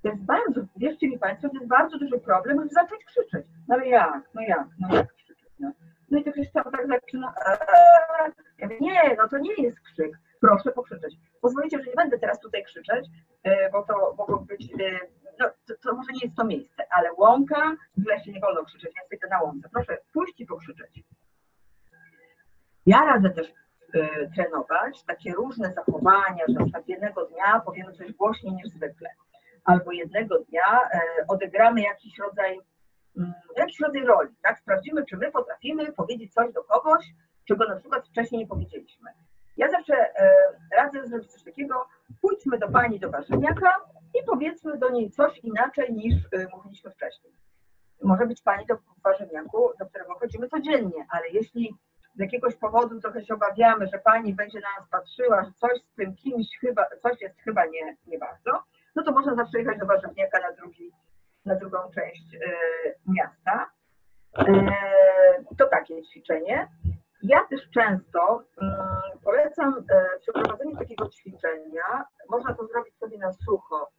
[0.03, 3.47] To jest bardzo, wierzcie mi Państwo, to jest bardzo duży problem, żeby zacząć krzyczeć.
[3.69, 4.23] No ale jak?
[4.35, 4.67] No jak?
[4.81, 5.49] No jak krzyczeć?
[5.59, 5.73] No,
[6.11, 7.35] no i to ktoś tam tak zaczyna.
[7.47, 8.33] Eee.
[8.59, 10.19] Ja mówię, nie, no to nie jest krzyk.
[10.41, 11.15] Proszę pokrzyczeć.
[11.41, 13.07] Pozwolicie, że nie będę teraz tutaj krzyczeć,
[13.43, 14.99] e, bo to mogło być, e,
[15.41, 18.95] no to, to może nie jest to miejsce, ale łąka, w lesie nie wolno krzyczeć,
[18.95, 19.69] więc idę na łące.
[19.73, 21.03] Proszę pójść i pokrzyczeć.
[22.87, 28.13] Ja radzę też y, trenować takie różne zachowania, że na przykład jednego dnia powiemy coś
[28.13, 29.11] głośniej niż zwykle,
[29.65, 32.59] albo jednego dnia y, odegramy jakiś rodzaj,
[33.19, 33.23] y,
[33.57, 34.59] jakiś rodzaj roli, tak?
[34.59, 37.05] Sprawdzimy, czy my potrafimy powiedzieć coś do kogoś,
[37.49, 39.11] czego na przykład wcześniej nie powiedzieliśmy.
[39.57, 40.31] Ja zawsze e,
[40.77, 41.87] radzę zrobić coś takiego,
[42.21, 43.81] pójdźmy do pani do warzywniaka
[44.15, 47.33] i powiedzmy do niej coś inaczej niż e, mówiliśmy wcześniej.
[48.03, 48.75] Może być pani do
[49.05, 51.75] warzywniaku, do którego chodzimy codziennie, ale jeśli
[52.15, 55.95] z jakiegoś powodu trochę się obawiamy, że pani będzie na nas patrzyła, że coś z
[55.95, 58.63] tym kimś chyba, coś jest chyba nie, nie bardzo,
[58.97, 60.93] no to można zawsze jechać do warzywniaka na, drugi,
[61.45, 62.41] na drugą część y,
[63.07, 63.71] miasta.
[64.39, 66.69] Y, to takie ćwiczenie.
[67.23, 68.65] Ja też często y,
[69.25, 72.05] polecam y, przeprowadzenie takiego ćwiczenia.
[72.31, 73.91] Można to zrobić sobie na sucho,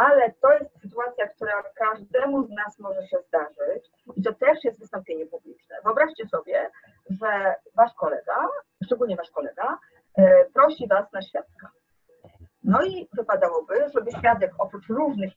[0.00, 4.80] ale to jest sytuacja, która każdemu z nas może się zdarzyć i to też jest
[4.80, 5.76] wystąpienie publiczne.
[5.84, 6.70] Wyobraźcie sobie,
[7.10, 8.48] że wasz kolega,
[8.84, 9.78] szczególnie wasz kolega,
[10.18, 10.22] y,
[10.54, 11.70] prosi was na świadka.
[12.64, 15.32] No i wypadałoby, żeby świadek oprócz różnych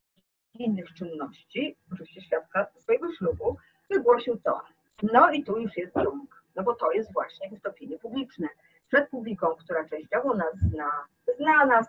[0.53, 3.57] innych czynności, oczywiście świadka swojego ślubu,
[3.89, 4.61] wygłosił to.
[5.03, 8.47] No i tu już jest drąg, no bo to jest właśnie wystąpienie publiczne.
[8.89, 10.91] Przed publiką, która częściowo nas zna,
[11.37, 11.87] zna nas,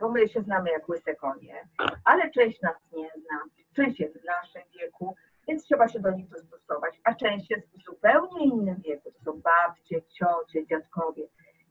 [0.00, 1.68] bo my się znamy jak łyse konie,
[2.04, 3.40] ale część nas nie zna,
[3.76, 5.14] część jest w naszym wieku,
[5.48, 9.40] więc trzeba się do nich dostosować, a część jest w zupełnie innym wieku, to są
[9.40, 11.22] babcie, ciocie, dziadkowie.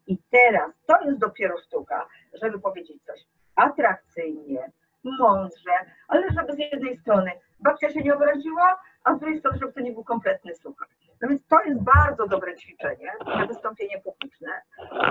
[0.07, 3.25] I teraz to jest dopiero sztuka, żeby powiedzieć coś
[3.55, 4.71] atrakcyjnie,
[5.03, 5.71] mądrze,
[6.07, 9.79] ale żeby z jednej strony babcia się nie obraziła, a z drugiej strony, żeby to
[9.79, 10.87] nie był kompletny suchar.
[11.21, 14.61] No więc to jest bardzo dobre ćwiczenie na wystąpienie publiczne.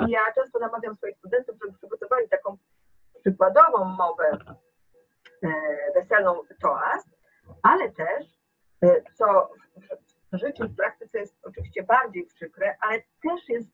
[0.08, 2.56] I ja często namawiam swoich studentów, żeby przygotowali taką
[3.20, 4.38] przykładową mowę
[5.42, 5.48] e,
[5.94, 7.08] weselną toast,
[7.62, 8.26] ale też,
[8.82, 9.48] e, co
[10.32, 13.68] w życiu, w praktyce jest oczywiście bardziej przykre, ale też jest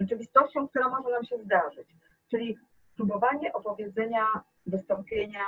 [0.00, 1.88] rzeczywistością, która może nam się zdarzyć.
[2.30, 2.58] Czyli
[2.96, 4.26] próbowanie opowiedzenia
[4.66, 5.44] wystąpienia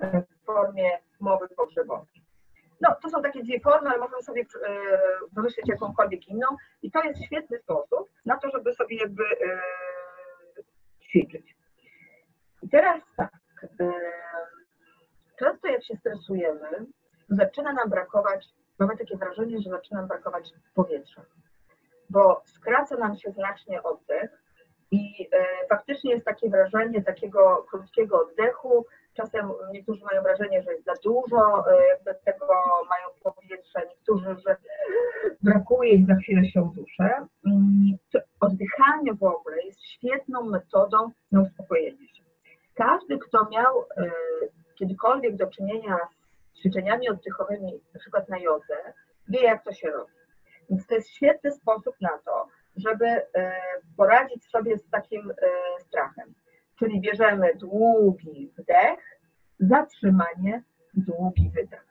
[0.00, 2.27] e, w formie mowy pogrzebowej.
[2.80, 4.44] No, to są takie dwie formy, ale możemy sobie
[5.32, 6.46] wymyślić jakąkolwiek inną
[6.82, 9.24] i to jest świetny sposób na to, żeby sobie jakby
[11.02, 11.56] ćwiczyć.
[12.62, 13.30] I teraz tak,
[15.38, 16.86] często jak się stresujemy,
[17.28, 18.46] zaczyna nam brakować,
[18.78, 21.22] mamy takie wrażenie, że zaczyna nam brakować powietrza,
[22.10, 24.30] bo skraca nam się znacznie oddech
[24.90, 25.28] i
[25.68, 28.86] faktycznie jest takie wrażenie takiego krótkiego oddechu,
[29.18, 32.46] czasem niektórzy mają wrażenie, że jest za dużo jakby tego
[32.88, 34.56] mają powietrza, niektórzy, że
[35.42, 37.26] brakuje i za chwilę się uduszę.
[38.40, 42.22] Oddychanie w ogóle jest świetną metodą na uspokojenie się.
[42.74, 43.84] Każdy, kto miał
[44.74, 45.98] kiedykolwiek do czynienia
[46.52, 48.76] z ćwiczeniami oddechowymi, na przykład na jodze,
[49.28, 50.12] wie jak to się robi.
[50.70, 53.22] Więc to jest świetny sposób na to, żeby
[53.96, 55.32] poradzić sobie z takim
[55.78, 56.34] strachem.
[56.78, 59.20] Czyli bierzemy długi wdech,
[59.60, 60.62] zatrzymanie,
[60.94, 61.86] długi wydech.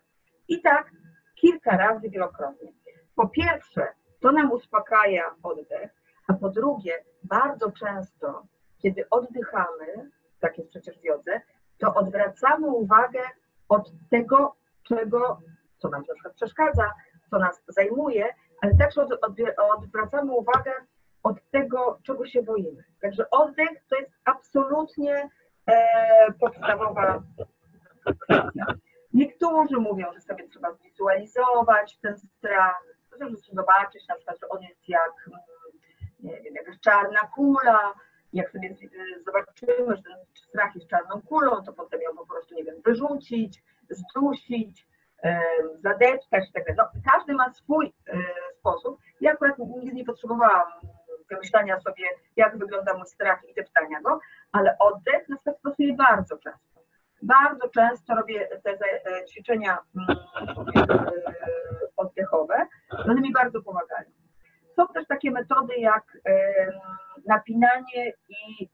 [0.47, 0.91] I tak
[1.36, 2.71] kilka razy wielokrotnie.
[3.15, 3.88] Po pierwsze,
[4.19, 5.91] to nam uspokaja oddech,
[6.28, 8.47] a po drugie, bardzo często,
[8.78, 11.41] kiedy oddychamy, tak jest przecież w jodze,
[11.78, 13.21] to odwracamy uwagę
[13.69, 15.41] od tego, czego,
[15.78, 16.93] co nam na przykład przeszkadza,
[17.30, 18.26] co nas zajmuje,
[18.62, 19.34] ale także od, od,
[19.78, 20.71] odwracamy uwagę
[21.23, 22.84] od tego, czego się boimy.
[23.01, 25.30] Także oddech to jest absolutnie
[25.65, 27.23] e, podstawowa
[28.19, 28.65] kwestia.
[29.13, 32.84] Niektórzy mówią, że sobie trzeba zwizualizować ten strach,
[33.19, 35.30] żeby zobaczyć na przykład, że on jest jak
[36.19, 37.93] nie wiem, czarna kula,
[38.34, 38.75] jak sobie
[39.25, 43.63] zobaczymy, że ten strach jest czarną kulą, to potem ją po prostu, nie wiem, wyrzucić,
[43.89, 44.88] zdusić,
[45.84, 46.77] zadeptać i tak.
[46.77, 48.17] No, każdy ma swój e,
[48.60, 48.99] sposób.
[49.21, 50.67] Ja akurat nigdy nie potrzebowałam
[51.29, 52.03] wymyślania sobie,
[52.35, 54.19] jak wygląda mój strach i deptania go,
[54.51, 56.81] ale oddech na przykład stosuję bardzo często.
[57.21, 60.17] Bardzo często robię te e, ćwiczenia mm,
[60.77, 60.95] e,
[61.97, 64.09] oddechowe, one mi bardzo pomagają.
[64.75, 66.17] Są też takie metody jak
[67.25, 68.69] napinanie i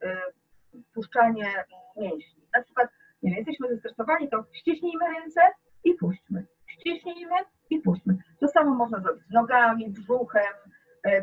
[0.93, 1.63] puszczanie
[1.97, 2.43] mięśni.
[2.55, 2.89] Na przykład,
[3.23, 5.41] nie wiem, jesteśmy zestresowani, to ściśnijmy ręce
[5.83, 6.45] i puśćmy.
[6.67, 7.35] Ściśnijmy
[7.69, 8.17] i puśćmy.
[8.39, 10.72] To samo można zrobić z nogami, brzuchem, E,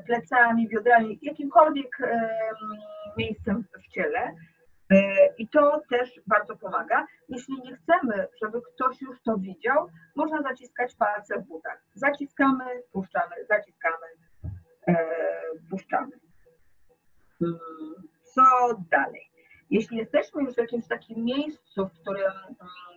[0.07, 2.31] plecami, biodrami, jakimkolwiek e,
[3.17, 4.35] miejscem w ciele.
[4.91, 7.07] E, I to też bardzo pomaga.
[7.29, 11.83] Jeśli nie chcemy, żeby ktoś już to widział, można zaciskać palce w butach.
[11.95, 14.07] Zaciskamy, puszczamy, zaciskamy,
[15.71, 16.13] puszczamy.
[17.39, 17.59] Hmm,
[18.23, 18.43] co
[18.91, 19.31] dalej?
[19.71, 22.33] Jeśli jesteśmy już w jakimś takim miejscu, w którym,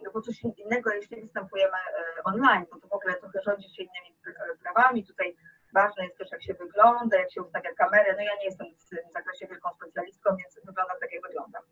[0.03, 1.77] no bo coś innego, jeśli występujemy
[2.23, 4.15] online, bo to w ogóle trochę rządzi się innymi
[4.63, 5.35] prawami, tutaj
[5.73, 8.13] ważne jest też jak się wygląda, jak się ustawia kamerę.
[8.17, 11.63] No ja nie jestem w tym zakresie wielką specjalistką, więc wygląda tak, jak wyglądam.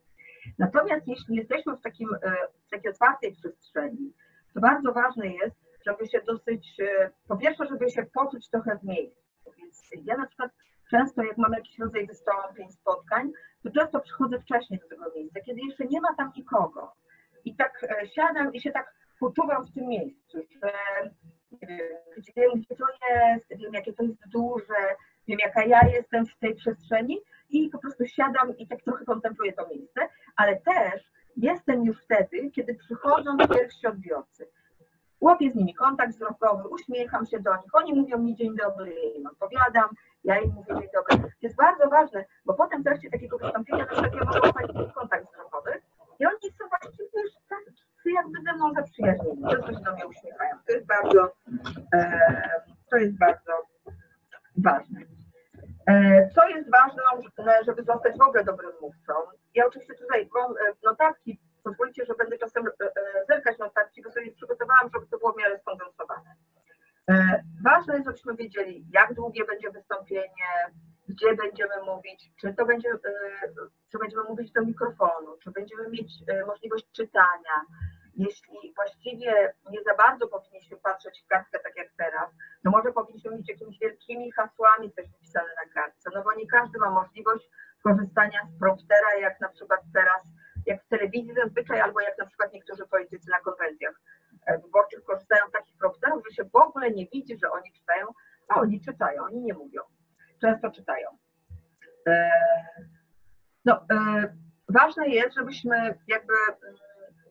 [0.60, 2.10] Natomiast jeśli jesteśmy w, takim,
[2.68, 4.14] w takiej otwartej przestrzeni,
[4.54, 6.78] to bardzo ważne jest, żeby się dosyć,
[7.28, 9.52] po pierwsze, żeby się poczuć trochę w miejscu.
[9.58, 10.52] Więc ja na przykład
[10.92, 13.32] często jak mam jakiś rodzaj wystąpień, spotkań,
[13.64, 16.94] to często przychodzę wcześniej do tego miejsca, kiedy jeszcze nie ma tam nikogo.
[17.46, 17.86] I tak
[18.16, 20.72] siadam i się tak poczuwam w tym miejscu, że
[22.18, 24.96] gdzie, wiem, gdzie to jest, wiem, jakie to jest duże,
[25.28, 29.54] wiem, jaka ja jestem w tej przestrzeni i po prostu siadam i tak trochę kontempluję
[29.54, 30.02] to miejsce,
[30.36, 31.04] ale też
[31.38, 34.48] jestem już wtedy, kiedy przychodzą pierwsi odbiorcy.
[35.22, 39.20] Łapię z nimi kontakt wzrokowy, uśmiecham się do nich, oni mówią mi dzień dobry, ja
[39.20, 39.90] im odpowiadam,
[40.24, 41.18] ja im mówię dzień dobry.
[41.18, 45.32] To jest bardzo ważne, bo potem w trakcie takiego wystąpienia też takie mogą łapać kontakt
[45.32, 45.82] wzrokowy
[46.20, 47.32] i oni są właściwie już
[48.02, 50.56] tacy jakby ze mną zaprzyjaźnieni, często się do mnie uśmiechają.
[50.68, 51.34] To jest bardzo,
[51.94, 53.52] e, to jest bardzo
[54.58, 55.00] ważne.
[55.88, 57.04] E, co jest ważne,
[57.66, 59.14] żeby zostać w ogóle dobrym mówcą?
[59.56, 62.64] Ja oczywiście tutaj mam notatki, pozwolicie, że będę czasem
[63.30, 66.36] zerkać notatki, bo sobie przygotowałam, żeby to było w miarę skondensowane.
[67.64, 70.50] Ważne jest, żebyśmy wiedzieli, jak długie będzie wystąpienie,
[71.12, 72.90] gdzie będziemy mówić, czy to będzie,
[73.92, 76.12] czy będziemy mówić do mikrofonu, czy będziemy mieć
[76.48, 77.56] możliwość czytania.
[78.16, 82.30] Jeśli właściwie nie za bardzo powinniśmy patrzeć w kartkę tak jak teraz,
[82.64, 86.80] to może powinniśmy mieć jakimiś wielkimi hasłami coś napisane na kartce, no bo nie każdy
[86.80, 87.50] ma możliwość
[87.84, 90.22] korzystania z promptera, jak na przykład teraz,
[90.66, 94.02] jak w telewizji zazwyczaj, albo jak na przykład niektórzy politycy na konwencjach
[94.64, 98.08] wyborczych korzystają z takich prompterów, że się w ogóle nie widzi, że oni czytają,
[98.48, 99.82] a oni czytają, oni nie mówią.
[100.42, 101.10] Często czytają.
[103.66, 103.86] No,
[104.70, 106.34] ważne jest, żebyśmy jakby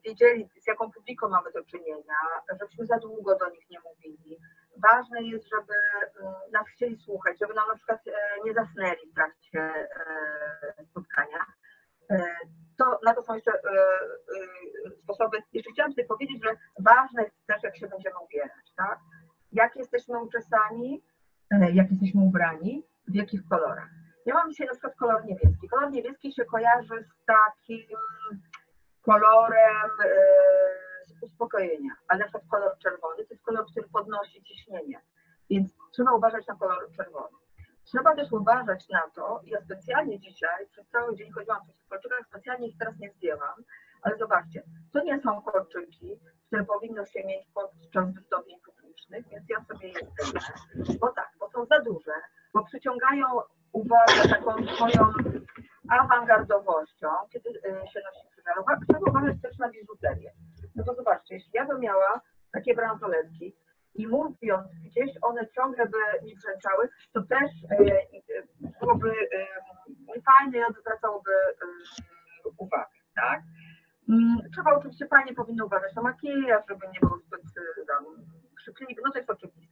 [0.05, 2.15] wiedzieli, z jaką publiką mamy do czynienia,
[2.61, 4.39] żebyśmy za długo do nich nie mówili.
[4.77, 5.73] Ważne jest, żeby
[6.53, 8.01] nas chcieli słuchać, żeby nam na przykład
[8.45, 9.89] nie zasnęli w trakcie
[10.91, 11.39] spotkania.
[12.79, 13.53] To, na to są jeszcze
[15.03, 15.39] sposoby.
[15.53, 18.99] Jeszcze chciałam tutaj powiedzieć, że ważne jest też, jak się będziemy ubierać, tak?
[19.53, 21.03] Jak jesteśmy uczesani,
[21.73, 23.89] jak jesteśmy ubrani, w jakich kolorach.
[24.27, 25.69] Ja mam dzisiaj na przykład kolor niebieski.
[25.69, 27.99] Kolor niebieski się kojarzy z takim
[29.03, 29.91] kolorem
[31.07, 35.01] z uspokojenia, ale na przykład kolor czerwony to jest kolor, który podnosi ciśnienie,
[35.51, 37.37] więc trzeba uważać na kolor czerwony.
[37.85, 42.69] Trzeba też uważać na to, ja specjalnie dzisiaj, przez cały dzień chodziłam po kolczykach, specjalnie
[42.69, 43.65] ich teraz nie zdjęłam,
[44.03, 49.65] ale zobaczcie, to nie są kolczyki, które powinno się mieć podczas wystąpień publicznych, więc ja
[49.65, 50.41] sobie je zdejmę,
[51.01, 52.13] bo tak, bo są za duże,
[52.55, 53.27] bo przyciągają
[53.73, 55.13] uwagę taką swoją
[55.89, 58.77] awangardowością, kiedy się nosi krzyża.
[58.89, 60.33] Trzeba uważać też na biżuterię.
[60.77, 62.21] No to zobaczcie, jeśli ja bym miała
[62.53, 63.57] takie bransoletki
[63.95, 67.51] i mówiąc gdzieś one ciągle by mi brzęczały, to też
[68.81, 69.13] byłoby
[70.17, 71.31] niefajne odwracałoby
[72.59, 73.41] uwagę, tak?
[74.53, 77.43] Trzeba oczywiście, panie powinny uważać na makijaż, żeby nie był zbyt
[78.57, 79.70] krzykliwy, no to jest oczywiste.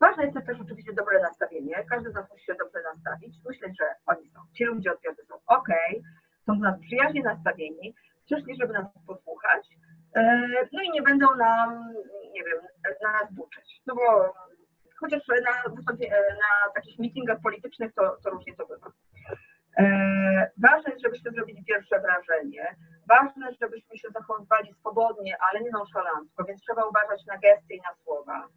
[0.00, 1.84] Ważne jest też oczywiście dobre nastawienie.
[1.90, 3.36] Każdy z nas musi się dobrze nastawić.
[3.48, 5.68] Myślę, że oni są, ci ludzie odbiorcy są ok,
[6.46, 9.68] są do nas przyjaźnie nastawieni, przyszli, żeby nas posłuchać,
[10.72, 11.92] no i nie będą nam,
[12.32, 12.58] nie wiem,
[13.02, 13.82] na nas buczeć.
[13.86, 14.34] No bo
[15.00, 15.74] chociaż na,
[16.44, 18.92] na takich meetingach politycznych to, to różnie to bywa.
[20.62, 22.76] Ważne jest, żebyśmy zrobili pierwsze wrażenie.
[23.08, 27.94] Ważne, żebyśmy się zachowywali swobodnie, ale nie nonszalancko, więc trzeba uważać na gesty i na
[28.04, 28.48] słowa.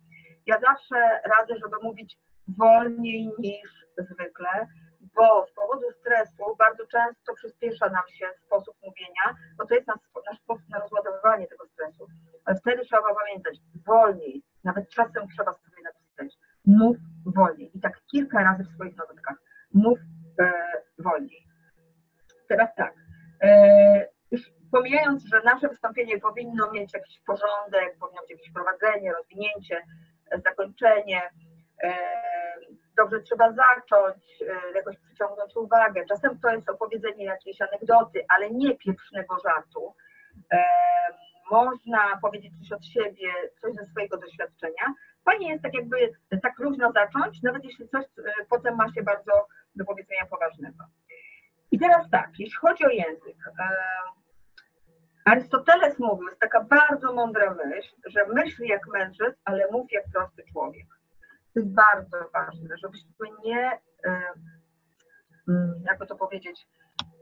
[0.47, 0.95] Ja zawsze
[1.37, 2.17] radzę, żeby mówić
[2.57, 4.67] wolniej niż zwykle,
[5.15, 9.25] bo z powodu stresu bardzo często przyspiesza nam się sposób mówienia,
[9.57, 12.07] bo to jest nasz, sposób na rozładowywanie tego stresu.
[12.45, 17.77] Ale wtedy trzeba pamiętać, wolniej, nawet czasem trzeba sobie napisać, mów wolniej.
[17.77, 19.37] I tak kilka razy w swoich notatkach,
[19.73, 19.99] mów
[20.39, 20.53] e,
[20.99, 21.47] wolniej.
[22.47, 22.93] Teraz tak,
[23.41, 29.83] e, już pomijając, że nasze wystąpienie powinno mieć jakiś porządek, powinno mieć jakieś prowadzenie, rozwinięcie,
[30.45, 31.29] zakończenie,
[32.97, 34.43] dobrze trzeba zacząć,
[34.75, 36.05] jakoś przyciągnąć uwagę.
[36.05, 39.95] Czasem to jest opowiedzenie jakiejś anegdoty, ale nie pieprznego żartu.
[41.51, 44.93] Można powiedzieć coś od siebie, coś ze swojego doświadczenia.
[45.25, 46.11] Fajnie jest tak jakby
[46.41, 48.05] tak luźno zacząć, nawet jeśli coś
[48.49, 50.83] potem ma się bardzo do powiedzenia poważnego.
[51.71, 53.37] I teraz tak, jeśli chodzi o język.
[55.27, 60.43] Arystoteles mówił, jest taka bardzo mądra myśl, że myśl jak mędrzec, ale mów jak prosty
[60.51, 60.85] człowiek.
[61.53, 63.79] To jest bardzo ważne, żebyśmy nie,
[65.89, 66.67] jakby to powiedzieć,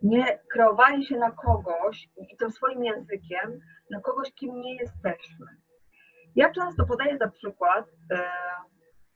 [0.03, 5.47] nie kreowali się na kogoś i tym swoim językiem, na kogoś, kim nie jesteśmy.
[6.35, 7.85] Ja często podaję za przykład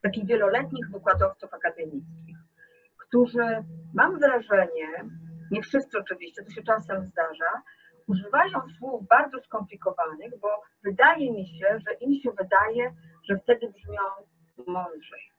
[0.01, 2.37] takich wieloletnich wykładowców akademickich,
[3.07, 4.87] którzy, mam wrażenie,
[5.51, 7.61] nie wszyscy oczywiście, to się czasem zdarza,
[8.09, 10.47] używają słów bardzo skomplikowanych, bo
[10.83, 12.93] wydaje mi się, że im się wydaje,
[13.29, 14.03] że wtedy brzmią
[14.67, 15.31] mądrzej.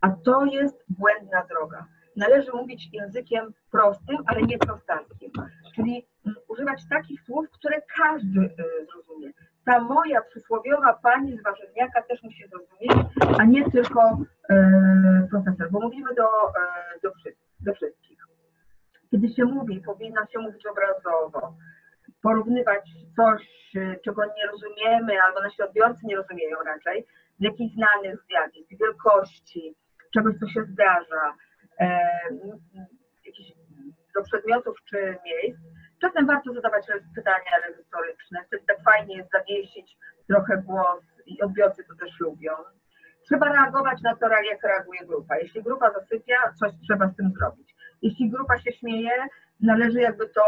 [0.00, 1.86] A to jest błędna droga.
[2.16, 5.32] Należy mówić językiem prostym, ale nie prostarskim.
[5.74, 9.32] Czyli mm, używać takich słów, które każdy y, zrozumie.
[9.64, 13.06] Ta moja przysłowiowa pani z warzywniaka też musi zrozumieć,
[13.38, 14.18] a nie tylko
[14.50, 17.00] e, profesor, bo mówimy do, e,
[17.60, 18.18] do, wszystkich.
[19.10, 21.54] Kiedy się mówi, powinno się mówić obrazowo,
[22.22, 23.42] porównywać coś,
[24.04, 27.06] czego nie rozumiemy, albo nasi odbiorcy nie rozumieją raczej,
[27.38, 29.74] z jakichś znanych zjawisk, wielkości,
[30.14, 31.34] czegoś, co się zdarza,
[31.80, 32.00] e,
[34.14, 35.60] do przedmiotów czy miejsc.
[36.00, 39.96] Czasem warto zadawać pytania retoryczne, wtedy tak fajnie jest zawiesić
[40.28, 42.52] trochę głos i odbiorcy to też lubią.
[43.24, 45.38] Trzeba reagować na to, jak reaguje grupa.
[45.38, 47.74] Jeśli grupa zasypia, coś trzeba z tym zrobić.
[48.02, 49.10] Jeśli grupa się śmieje,
[49.60, 50.42] należy jakby to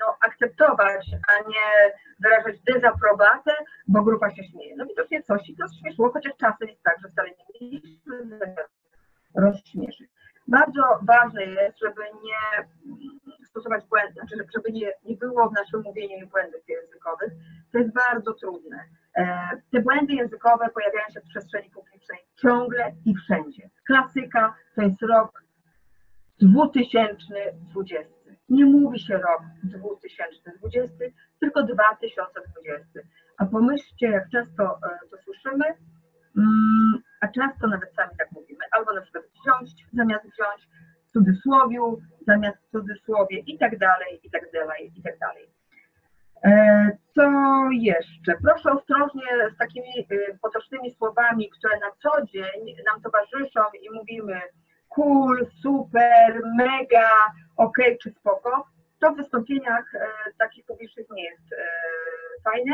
[0.00, 3.52] no, akceptować, a nie wyrażać dezaprobatę,
[3.88, 4.76] bo grupa się śmieje.
[4.76, 8.38] No widocznie coś i to śmieszło, chociaż czasem jest tak, że wcale nie mieliśmy
[9.34, 10.10] rozśmieszyć.
[10.48, 12.68] Bardzo ważne jest, żeby nie
[13.46, 17.32] stosować błędów, znaczy żeby nie, nie było w naszym mówieniu błędów językowych.
[17.72, 18.84] To jest bardzo trudne.
[19.16, 23.70] E, te błędy językowe pojawiają się w przestrzeni publicznej ciągle i wszędzie.
[23.86, 25.42] Klasyka to jest rok
[26.40, 28.17] 2020.
[28.48, 30.96] Nie mówi się rok 2020,
[31.40, 33.00] tylko 2020.
[33.38, 35.64] A pomyślcie, jak często e, to słyszymy,
[36.36, 40.68] mm, a często nawet sami tak mówimy, albo na przykład wziąć zamiast wziąć,
[41.08, 45.50] w cudzysłowiu zamiast w cudzysłowie i tak dalej, i tak dalej, i tak dalej.
[46.44, 47.22] E, co
[47.72, 48.34] jeszcze?
[48.42, 54.40] Proszę ostrożnie z takimi e, potocznymi słowami, które na co dzień nam towarzyszą i mówimy
[54.88, 57.10] cool, super, mega,
[57.56, 58.68] ok czy spoko,
[59.00, 61.56] to w wystąpieniach e, takich publicznych nie jest e,
[62.44, 62.72] fajne.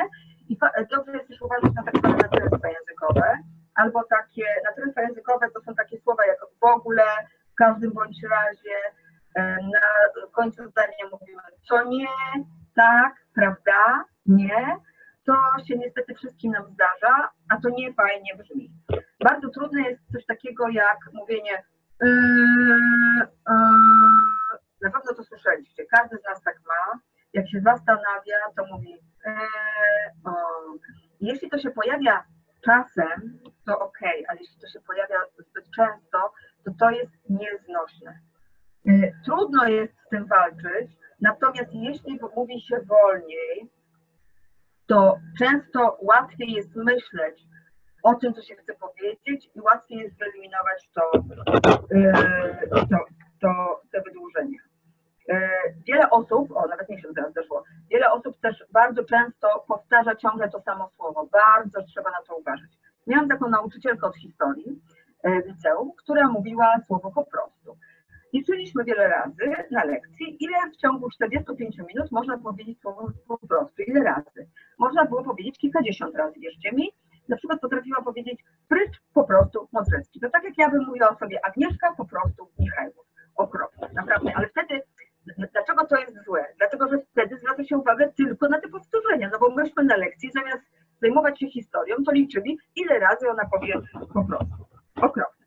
[0.48, 3.38] I fa dobrze jest też uważać na tak zwane natręstwa językowe,
[3.74, 7.02] albo takie natręstwa językowe to są takie słowa jak w ogóle,
[7.52, 8.76] w każdym bądź razie,
[9.34, 9.80] e, na
[10.32, 12.08] końcu zdania mówimy co nie,
[12.74, 14.76] tak, prawda, nie,
[15.26, 15.34] to
[15.68, 18.70] się niestety wszystkim nam zdarza, a to nie fajnie brzmi.
[19.24, 21.64] Bardzo trudne jest coś takiego jak mówienie
[22.02, 23.64] Yy, yy,
[24.82, 27.00] na pewno to słyszeliście, każdy z nas tak ma.
[27.32, 28.90] Jak się zastanawia, to mówi,
[29.26, 29.32] yy,
[31.20, 32.24] jeśli to się pojawia
[32.64, 36.32] czasem, to ok, ale jeśli to się pojawia zbyt często,
[36.64, 38.18] to to jest nieznośne.
[39.24, 43.70] Trudno jest z tym walczyć, natomiast jeśli mówi się wolniej,
[44.86, 47.42] to często łatwiej jest myśleć
[48.04, 51.02] o tym, co się chce powiedzieć i łatwiej jest wyeliminować to,
[51.94, 52.98] e, to,
[53.40, 54.58] to, te wydłużenia.
[55.28, 55.50] E,
[55.86, 60.50] wiele osób, o nawet mi się teraz zdarzyło, wiele osób też bardzo często powtarza ciągle
[60.50, 61.28] to samo słowo.
[61.32, 62.70] Bardzo trzeba na to uważać.
[63.06, 64.80] Miałam taką nauczycielkę od historii
[65.22, 67.76] e, w liceum, która mówiła słowo po prostu.
[68.32, 73.82] Liczyliśmy wiele razy na lekcji, ile w ciągu 45 minut można powiedzieć słowo po prostu,
[73.82, 74.48] ile razy.
[74.78, 76.92] Można było powiedzieć kilkadziesiąt razy, wierzcie mi,
[77.28, 80.20] na przykład potrafiła powiedzieć prycz po prostu Modrzewski.
[80.20, 83.06] To tak jak ja bym mówiła o sobie Agnieszka, po prostu Michajłów.
[83.36, 84.32] Okropnie, naprawdę.
[84.36, 84.82] Ale wtedy,
[85.52, 86.44] dlaczego to jest złe?
[86.58, 90.30] Dlatego, że wtedy zwraca się uwagę tylko na te powtórzenia, no bo myśmy na lekcji
[90.34, 90.62] zamiast
[91.02, 93.74] zajmować się historią, to liczyli, ile razy ona powie
[94.14, 94.66] po prostu.
[94.96, 95.44] Okropne.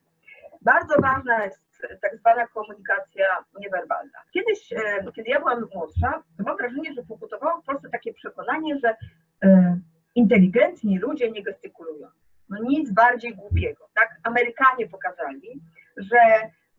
[0.61, 1.61] Bardzo ważna jest
[2.01, 3.25] tak zwana komunikacja
[3.59, 4.19] niewerbalna.
[4.33, 8.95] Kiedyś, e, kiedy ja byłam młodsza, mam wrażenie, że pokutowało w Polsce takie przekonanie, że
[9.43, 9.79] e,
[10.17, 12.07] inteligentni ludzie nie gestykulują.
[12.49, 14.09] No nic bardziej głupiego, tak?
[14.23, 15.61] Amerykanie pokazali,
[15.97, 16.17] że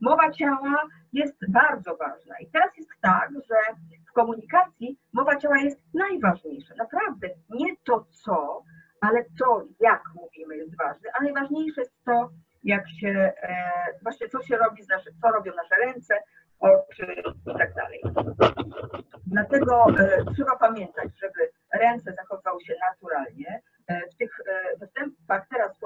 [0.01, 2.35] mowa ciała jest bardzo ważna.
[2.41, 3.57] I teraz jest tak, że
[4.11, 6.75] w komunikacji mowa ciała jest najważniejsza.
[6.79, 8.63] Naprawdę nie to co,
[9.01, 12.31] ale to jak mówimy jest ważne, a najważniejsze jest to,
[12.65, 13.59] jak się, e,
[14.03, 16.15] właśnie co się robi, z nasze, co robią nasze ręce,
[16.61, 18.01] oczy i tak dalej.
[19.27, 23.63] Dlatego e, trzeba pamiętać, żeby ręce zachowywały się naturalnie.
[23.87, 25.77] E, w tych e, występach teraz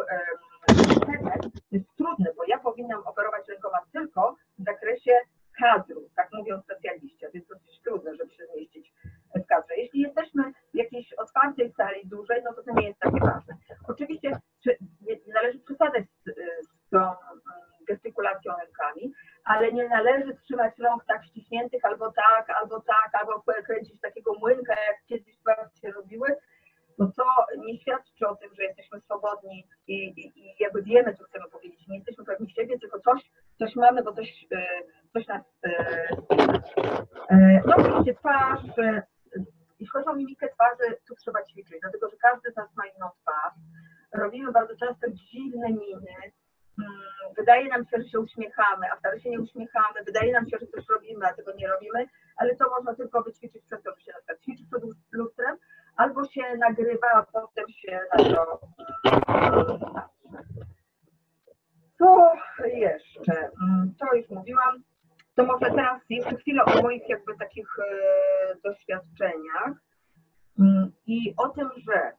[1.72, 5.12] jest trudny, bo ja powinnam operować rękoma tylko w zakresie
[5.58, 8.92] kadru, tak mówią specjaliści, więc dosyć trudne, żeby się zmieścić
[9.34, 9.74] w kadrze.
[9.76, 10.42] Jeśli jesteśmy
[10.74, 13.54] w jakiejś otwartej sali dłużej, no to to nie jest takie ważne.
[13.88, 14.30] Oczywiście
[15.34, 16.30] należy przesadzać z,
[16.90, 17.16] tą mm,
[17.88, 19.12] gestykulacją rękami,
[19.44, 24.72] ale nie należy trzymać rąk tak ściśniętych albo tak, albo tak, albo kręcić takiego młynka,
[24.72, 24.96] jak
[26.12, 26.36] robiły,
[26.98, 27.24] to to
[27.58, 31.88] nie świadczy o tym, że jesteśmy swobodni i, i, i jakby wiemy, co chcemy powiedzieć.
[31.88, 34.66] Nie jesteśmy pewni siebie, tylko coś, coś mamy, bo coś, e,
[35.12, 35.42] coś nas.
[37.66, 38.60] No oczywiście twarz,
[39.80, 43.06] jeśli chodzi o mimikę twarzy, tu trzeba ćwiczyć, dlatego że każdy z nas ma inną
[43.22, 43.54] twarz.
[44.12, 46.16] Robimy bardzo często dziwne miny.
[46.78, 50.04] Mm, wydaje nam się, że się uśmiechamy, a wcale się nie uśmiechamy.
[50.06, 52.06] Wydaje nam się, że coś robimy, a tego nie robimy,
[52.36, 54.82] ale to można tylko wyćwiczyć przez to, że się na przykład ćwiczy przed
[55.12, 55.56] lustrem,
[56.02, 58.60] albo się nagrywa, a potem się na to
[61.98, 62.32] Co
[62.64, 63.50] jeszcze?
[63.62, 64.82] Mm, to już mówiłam.
[65.34, 69.72] To może teraz jeszcze chwilę o moich jakby takich e, doświadczeniach
[70.58, 72.12] mm, i o tym, że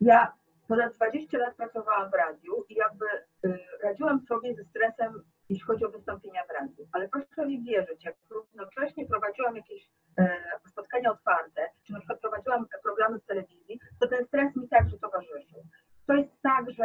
[0.00, 0.32] ja
[0.68, 3.06] ponad 20 lat pracowałam w radiu i jakby
[3.44, 6.88] e, radziłam sobie ze stresem, jeśli chodzi o wystąpienia w radiu.
[6.92, 9.88] Ale proszę mi wierzyć, jak równocześnie prowadziłam jakieś
[10.18, 10.36] e,
[10.66, 15.62] spotkania otwarte, czy na przykład prowadziłam programy w telewizji, to ten stres mi także towarzyszył.
[16.06, 16.84] To jest tak, że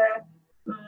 [0.68, 0.80] mm,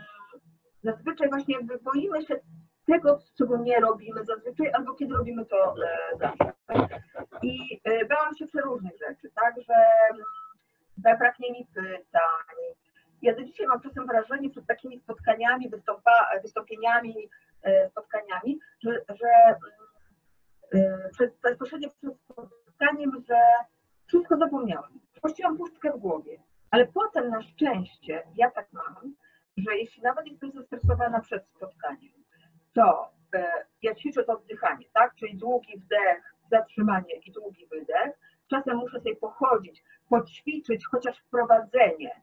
[0.84, 2.40] zazwyczaj właśnie boimy się
[2.86, 6.54] tego, czego nie robimy zazwyczaj, albo kiedy robimy to e, zawsze.
[7.42, 9.74] I e, bałam się przeróżnych rzeczy, tak, że
[10.98, 12.58] zabraknie mi pytań.
[13.22, 17.30] Ja do dzisiaj mam czasem wrażenie przed takimi spotkaniami, wystąpa, wystąpieniami,
[17.63, 19.55] e, spotkaniami, że, że
[21.11, 23.36] przed, bezpośrednio przed spotkaniem, że
[24.07, 24.99] wszystko zapomniałam.
[25.22, 26.38] Puściłam pustkę w głowie.
[26.72, 29.15] Ale potem na szczęście ja tak mam,
[29.57, 32.13] że jeśli nawet jestem zestresowana przed spotkaniem,
[32.74, 33.47] to e,
[33.82, 35.15] ja ćwiczę to oddychanie, tak?
[35.15, 38.20] Czyli długi wdech, zatrzymanie i długi wydech.
[38.49, 42.22] Czasem muszę sobie pochodzić, poćwiczyć chociaż wprowadzenie, e,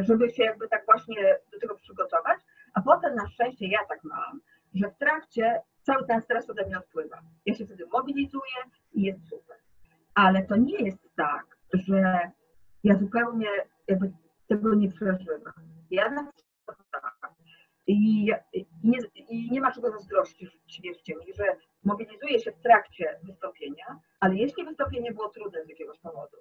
[0.00, 2.38] żeby się jakby tak właśnie do tego przygotować,
[2.74, 4.40] a potem na szczęście ja tak mam,
[4.74, 7.20] że w trakcie cały ten stres ode mnie odpływa.
[7.46, 8.60] Ja się wtedy mobilizuję
[8.92, 9.56] i jest super.
[10.14, 12.30] Ale to nie jest tak, że
[12.84, 13.48] ja zupełnie
[13.88, 14.12] jakby
[14.46, 15.52] tego nie przeżywam.
[15.90, 16.32] Ja na
[16.92, 17.32] tak,
[17.86, 21.44] i, i, nie, I nie ma czego zazdrościć, wierzcie mi, że
[21.84, 26.36] mobilizuje się w trakcie wystąpienia, ale jeśli wystąpienie było trudne z jakiegoś powodu,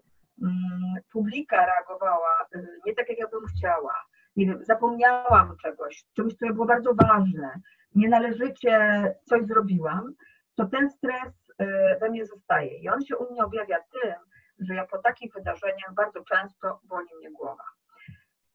[1.11, 3.95] publika reagowała y, nie tak, jak ja bym chciała,
[4.35, 7.59] nie wiem, zapomniałam czegoś, czegoś, co było bardzo ważne,
[7.95, 10.13] nienależycie coś zrobiłam,
[10.55, 11.65] to ten stres y,
[11.99, 12.77] we mnie zostaje.
[12.77, 14.15] I on się u mnie objawia tym,
[14.59, 17.63] że ja po takich wydarzeniach bardzo często boli mnie głowa.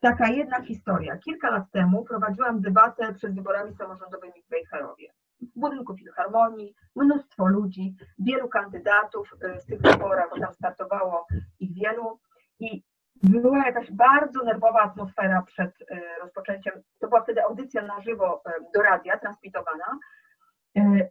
[0.00, 1.16] Taka jedna historia.
[1.16, 5.12] Kilka lat temu prowadziłam debatę przed wyborami samorządowymi w Wejherowie.
[5.40, 11.26] W budynku Filharmonii, mnóstwo ludzi, wielu kandydatów y, w tych wyborach, bo tam startowało
[11.60, 12.20] ich wielu
[12.60, 12.82] i
[13.22, 15.86] była jakaś bardzo nerwowa atmosfera przed y,
[16.20, 16.74] rozpoczęciem.
[16.98, 19.98] To była wtedy audycja na żywo y, do radia, transmitowana.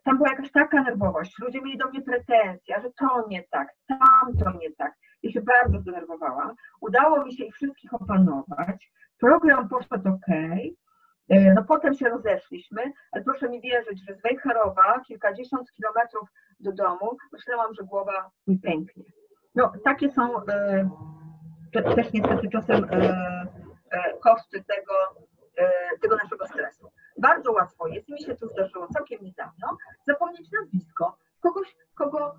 [0.03, 1.39] Tam była jakaś taka nerwowość.
[1.39, 4.93] Ludzie mieli do mnie pretensje, że to nie tak, tam to nie tak.
[5.23, 6.55] Ja się bardzo zdenerwowałam.
[6.81, 8.91] Udało mi się ich wszystkich opanować.
[9.19, 10.25] Program poszedł ok.
[11.29, 16.71] E, no potem się rozeszliśmy, ale proszę mi wierzyć, że z Wejherowa, kilkadziesiąt kilometrów do
[16.71, 19.03] domu, myślałam, że głowa mi pęknie.
[19.55, 20.89] No takie są e,
[21.95, 23.47] też niestety czasem e,
[24.23, 24.93] koszty tego,
[26.01, 26.91] tego naszego stresu.
[27.17, 32.35] Bardzo łatwo jest, mi się to zdarzyło całkiem niedawno, zapomnieć nazwisko kogoś, kogo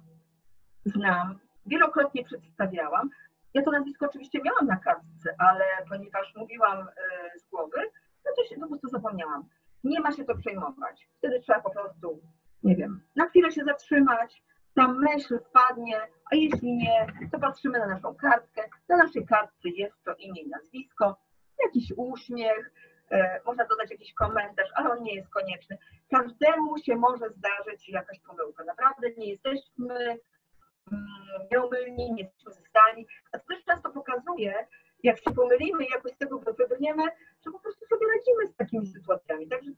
[0.85, 3.11] znam, wielokrotnie przedstawiałam.
[3.55, 6.87] Ja to nazwisko oczywiście miałam na kartce, ale ponieważ mówiłam
[7.37, 7.79] z głowy,
[8.29, 9.45] no to się po prostu zapomniałam.
[9.85, 11.09] Nie ma się to przejmować.
[11.19, 12.21] Wtedy trzeba po prostu,
[12.63, 14.43] nie wiem, na chwilę się zatrzymać,
[14.75, 16.01] ta myśl wpadnie,
[16.33, 18.63] a jeśli nie, to patrzymy na naszą kartkę.
[18.89, 21.17] Na naszej kartce jest to imię i nazwisko,
[21.65, 22.73] jakiś uśmiech,
[23.11, 25.79] e, można dodać jakiś komentarz, ale on nie jest konieczny.
[26.11, 28.65] Każdemu się może zdarzyć jakaś pomyłka.
[28.65, 30.19] Naprawdę nie jesteśmy
[31.53, 33.07] nieomylni, nie jesteśmy stali.
[33.33, 34.67] A to też często pokazuje,
[35.03, 37.03] jak się pomylimy jakoś z tego wybrniemy,
[37.45, 39.49] że po prostu sobie radzimy z takimi sytuacjami.
[39.49, 39.71] Także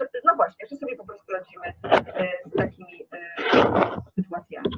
[0.00, 4.70] że, no właśnie, że sobie po prostu radzimy e, z takimi e, sytuacjami.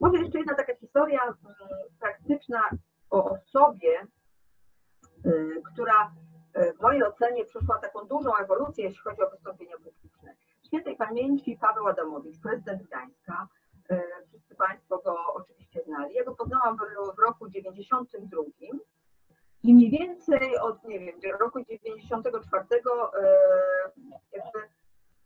[0.00, 1.20] Może jeszcze jedna taka historia
[2.00, 2.60] praktyczna
[3.10, 5.30] o osobie, e,
[5.72, 6.12] która
[6.78, 10.34] w mojej ocenie przeszła taką dużą ewolucję, jeśli chodzi o wystąpienia publiczne.
[10.66, 13.48] Świętej pamięci Paweł Adamowicz, prezydent Gdańska,
[15.72, 16.14] oczywiście znali.
[16.14, 16.76] Ja go poznałam
[17.16, 18.42] w, roku 92
[19.62, 24.42] i mniej więcej od, nie wiem, roku 94 e,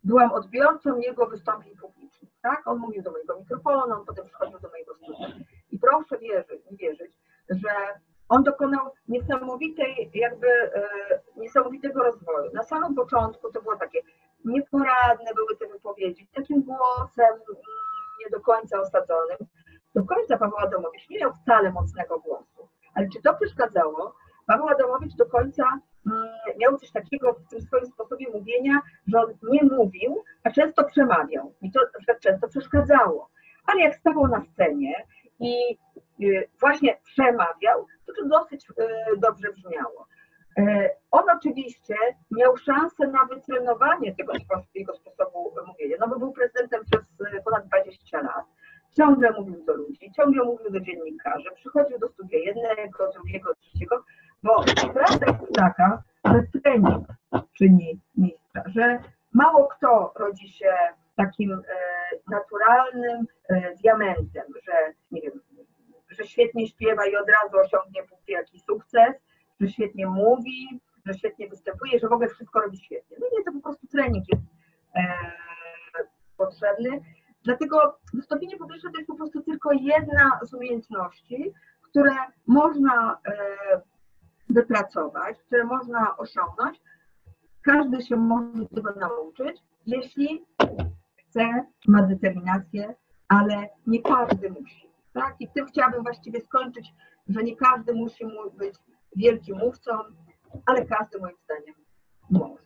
[0.04, 2.68] byłam odbiorcą jego wystąpień publicznych, tak?
[2.68, 5.28] On mówił do mojego mikrofonu, on potem przychodził do mojego studia.
[5.70, 7.12] I proszę wierzyć, wierzyć,
[7.50, 7.70] że
[8.28, 10.88] on dokonał niesamowitej, jakby e,
[11.36, 12.50] niesamowitego rozwoju.
[12.54, 14.00] Na samym początku to było takie
[14.44, 17.40] nieporadne były te wypowiedzi, takim głosem
[18.20, 19.38] nie do końca osadzonym.
[19.96, 24.14] Do końca Paweł Adamowicz nie miał wcale mocnego głosu, Ale czy to przeszkadzało?
[24.46, 26.28] Paweł Adamowicz do końca mm,
[26.58, 31.52] miał coś takiego w tym swoim sposobie mówienia, że on nie mówił, a często przemawiał.
[31.62, 33.30] I to na często przeszkadzało.
[33.66, 34.94] Ale jak stawał na scenie
[35.40, 35.78] i
[36.22, 40.06] y, właśnie przemawiał, to to dosyć y, dobrze brzmiało.
[40.58, 41.96] E, on oczywiście
[42.30, 44.32] miał szansę na wytrenowanie tego
[44.74, 47.02] jego sposobu mówienia, no bo był prezydentem przez
[47.34, 48.44] y, ponad 20 lat.
[48.96, 54.04] Ciągle mówił do ludzi, ciągle mówił do dziennikarzy, przychodził do studia jednego, drugiego, trzeciego,
[54.42, 57.06] bo prawda jest taka, że trening
[57.58, 58.98] czyni mistrza, że
[59.32, 60.72] mało kto rodzi się
[61.16, 61.60] takim e,
[62.30, 64.72] naturalnym e, diamentem, że
[65.10, 65.40] nie wiem,
[66.08, 69.14] że świetnie śpiewa i od razu osiągnie jakiś sukces,
[69.60, 73.16] że świetnie mówi, że świetnie występuje, że w ogóle wszystko robi świetnie.
[73.20, 74.42] No nie, to po prostu trening jest
[74.94, 75.02] e,
[76.36, 77.00] potrzebny.
[77.46, 82.14] Dlatego wystąpienie publiczne to jest po prostu tylko jedna z umiejętności, które
[82.46, 83.80] można e,
[84.48, 86.80] wypracować, które można osiągnąć.
[87.62, 90.44] Każdy się może tego nauczyć, jeśli
[91.16, 92.94] chce, ma determinację,
[93.28, 94.88] ale nie każdy musi.
[95.12, 95.34] Tak?
[95.40, 96.94] I tym chciałabym właściwie skończyć,
[97.28, 98.24] że nie każdy musi
[98.58, 98.74] być
[99.16, 99.92] wielkim mówcą,
[100.66, 101.74] ale każdy moim zdaniem
[102.30, 102.65] może.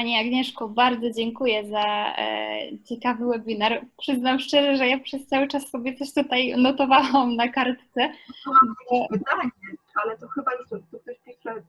[0.00, 3.86] Pani Agnieszko, bardzo dziękuję za e, ciekawy webinar.
[3.98, 8.12] Przyznam szczerze, że ja przez cały czas sobie coś tutaj notowałam na kartce.
[8.46, 9.50] Mam pytanie,
[9.94, 11.62] ale to chyba już tu ktoś pisze,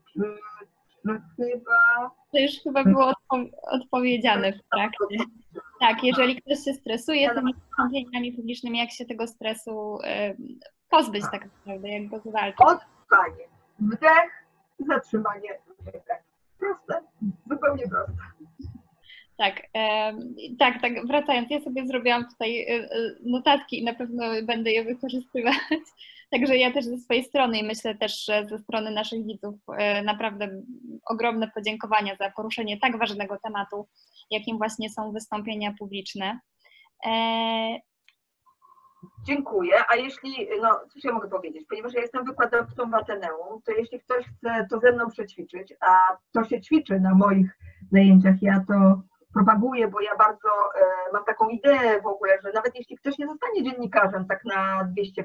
[1.04, 2.10] no chyba...
[2.32, 5.24] To już chyba było odpo odpowiedziane w trakcie.
[5.80, 10.34] Tak, jeżeli ktoś się stresuje tymi wystąpieniami publicznymi, jak się tego stresu e,
[10.90, 12.60] pozbyć tak naprawdę, jak go zwalczyć.
[12.60, 13.44] Odpanie,
[13.78, 14.44] wdech,
[14.78, 16.31] zatrzymanie, wydech.
[16.62, 17.06] Proste,
[17.50, 18.22] zupełnie proste.
[19.36, 20.12] Tak, e,
[20.58, 22.88] tak, tak, wracając, ja sobie zrobiłam tutaj e,
[23.24, 25.54] notatki i na pewno będę je wykorzystywać.
[26.32, 30.02] Także ja też ze swojej strony i myślę też, że ze strony naszych widzów e,
[30.02, 30.62] naprawdę
[31.06, 33.88] ogromne podziękowania za poruszenie tak ważnego tematu,
[34.30, 36.40] jakim właśnie są wystąpienia publiczne.
[39.24, 39.74] Dziękuję.
[39.88, 44.00] A jeśli, no cóż ja mogę powiedzieć, ponieważ ja jestem wykładowcą w Ateneum, to jeśli
[44.00, 47.58] ktoś chce to ze mną przećwiczyć, a to się ćwiczy na moich
[47.92, 49.02] zajęciach, ja to
[49.34, 53.26] propaguję, bo ja bardzo e, mam taką ideę w ogóle, że nawet jeśli ktoś nie
[53.26, 54.88] zostanie dziennikarzem tak na
[55.18, 55.24] 200%,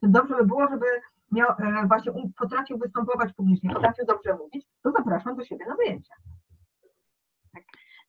[0.00, 0.86] to dobrze by było, żeby
[1.32, 6.14] miał, e, właśnie potrafił występować publicznie, potrafił dobrze mówić, to zapraszam do siebie na zajęcia.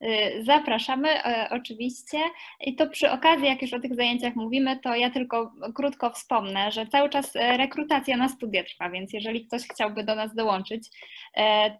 [0.03, 2.17] Y, zapraszamy y, oczywiście.
[2.59, 6.71] I to przy okazji, jak już o tych zajęciach mówimy, to ja tylko krótko wspomnę,
[6.71, 10.89] że cały czas y, rekrutacja na studia trwa, więc jeżeli ktoś chciałby do nas dołączyć,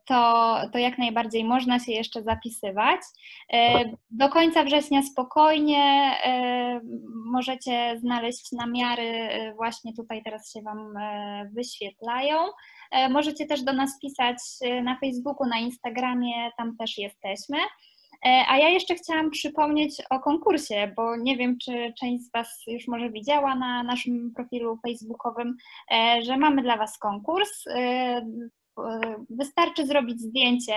[0.05, 3.01] to, to jak najbardziej można się jeszcze zapisywać.
[4.11, 6.11] Do końca września spokojnie
[7.25, 10.93] możecie znaleźć namiary, właśnie tutaj teraz się Wam
[11.53, 12.37] wyświetlają.
[13.09, 14.37] Możecie też do nas pisać
[14.83, 17.57] na Facebooku, na Instagramie, tam też jesteśmy.
[18.25, 22.63] E, a ja jeszcze chciałam przypomnieć o konkursie, bo nie wiem, czy część z Was
[22.67, 25.55] już może widziała na naszym profilu facebookowym,
[25.91, 27.67] e, że mamy dla Was konkurs.
[27.67, 28.21] E,
[29.29, 30.73] wystarczy zrobić zdjęcie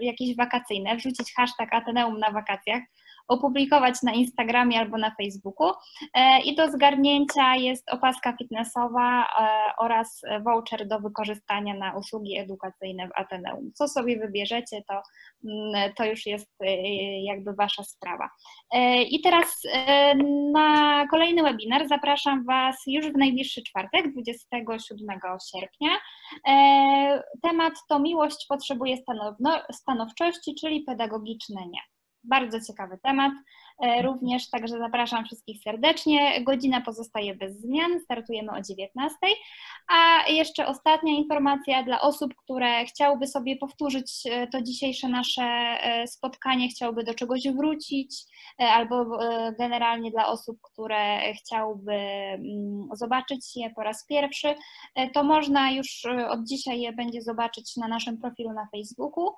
[0.00, 2.82] jakieś wakacyjne, wrzucić hashtag Ateneum na wakacjach
[3.28, 5.72] opublikować na Instagramie albo na Facebooku.
[6.14, 9.26] E, I do zgarnięcia jest opaska fitnessowa e,
[9.78, 13.70] oraz voucher do wykorzystania na usługi edukacyjne w Ateneum.
[13.74, 15.02] Co sobie wybierzecie, to,
[15.44, 16.66] mm, to już jest e,
[17.22, 18.30] jakby Wasza sprawa.
[19.10, 19.62] I teraz
[20.52, 25.20] na kolejny webinar zapraszam Was już w najbliższy czwartek, 27
[25.52, 25.90] sierpnia.
[27.42, 28.96] Temat to miłość potrzebuje
[29.72, 31.80] stanowczości, czyli pedagogiczne nie.
[32.24, 33.32] Bardzo ciekawy temat.
[33.82, 36.44] E, również także zapraszam wszystkich serdecznie.
[36.44, 39.16] Godzina pozostaje bez zmian, startujemy o 19.
[39.88, 46.06] A jeszcze ostatnia informacja dla osób, które chciałyby sobie powtórzyć e, to dzisiejsze nasze e,
[46.06, 48.24] spotkanie, chciałyby do czegoś wrócić,
[48.58, 49.18] albo
[49.58, 54.54] generalnie dla osób, które chciałyby mm, zobaczyć je po raz pierwszy,
[55.14, 59.34] to można już od dzisiaj je będzie zobaczyć na naszym profilu na Facebooku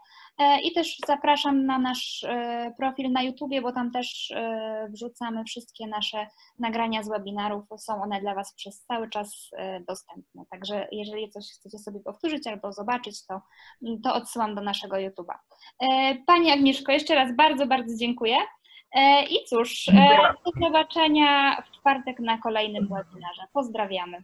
[0.63, 2.27] i też zapraszam na nasz
[2.79, 4.33] profil na YouTubie, bo tam też
[4.81, 6.27] E, wrzucamy wszystkie nasze
[6.59, 10.45] nagrania z webinarów, są one dla Was przez cały czas e, dostępne.
[10.51, 13.41] Także jeżeli coś chcecie sobie powtórzyć albo zobaczyć, to,
[14.05, 15.35] to odsyłam do naszego YouTube'a.
[15.81, 18.37] E, Pani Agnieszko, jeszcze raz bardzo, bardzo dziękuję.
[19.31, 19.87] I cóż,
[20.45, 23.43] do zobaczenia w czwartek na kolejnym webinarze.
[23.53, 24.23] Pozdrawiamy.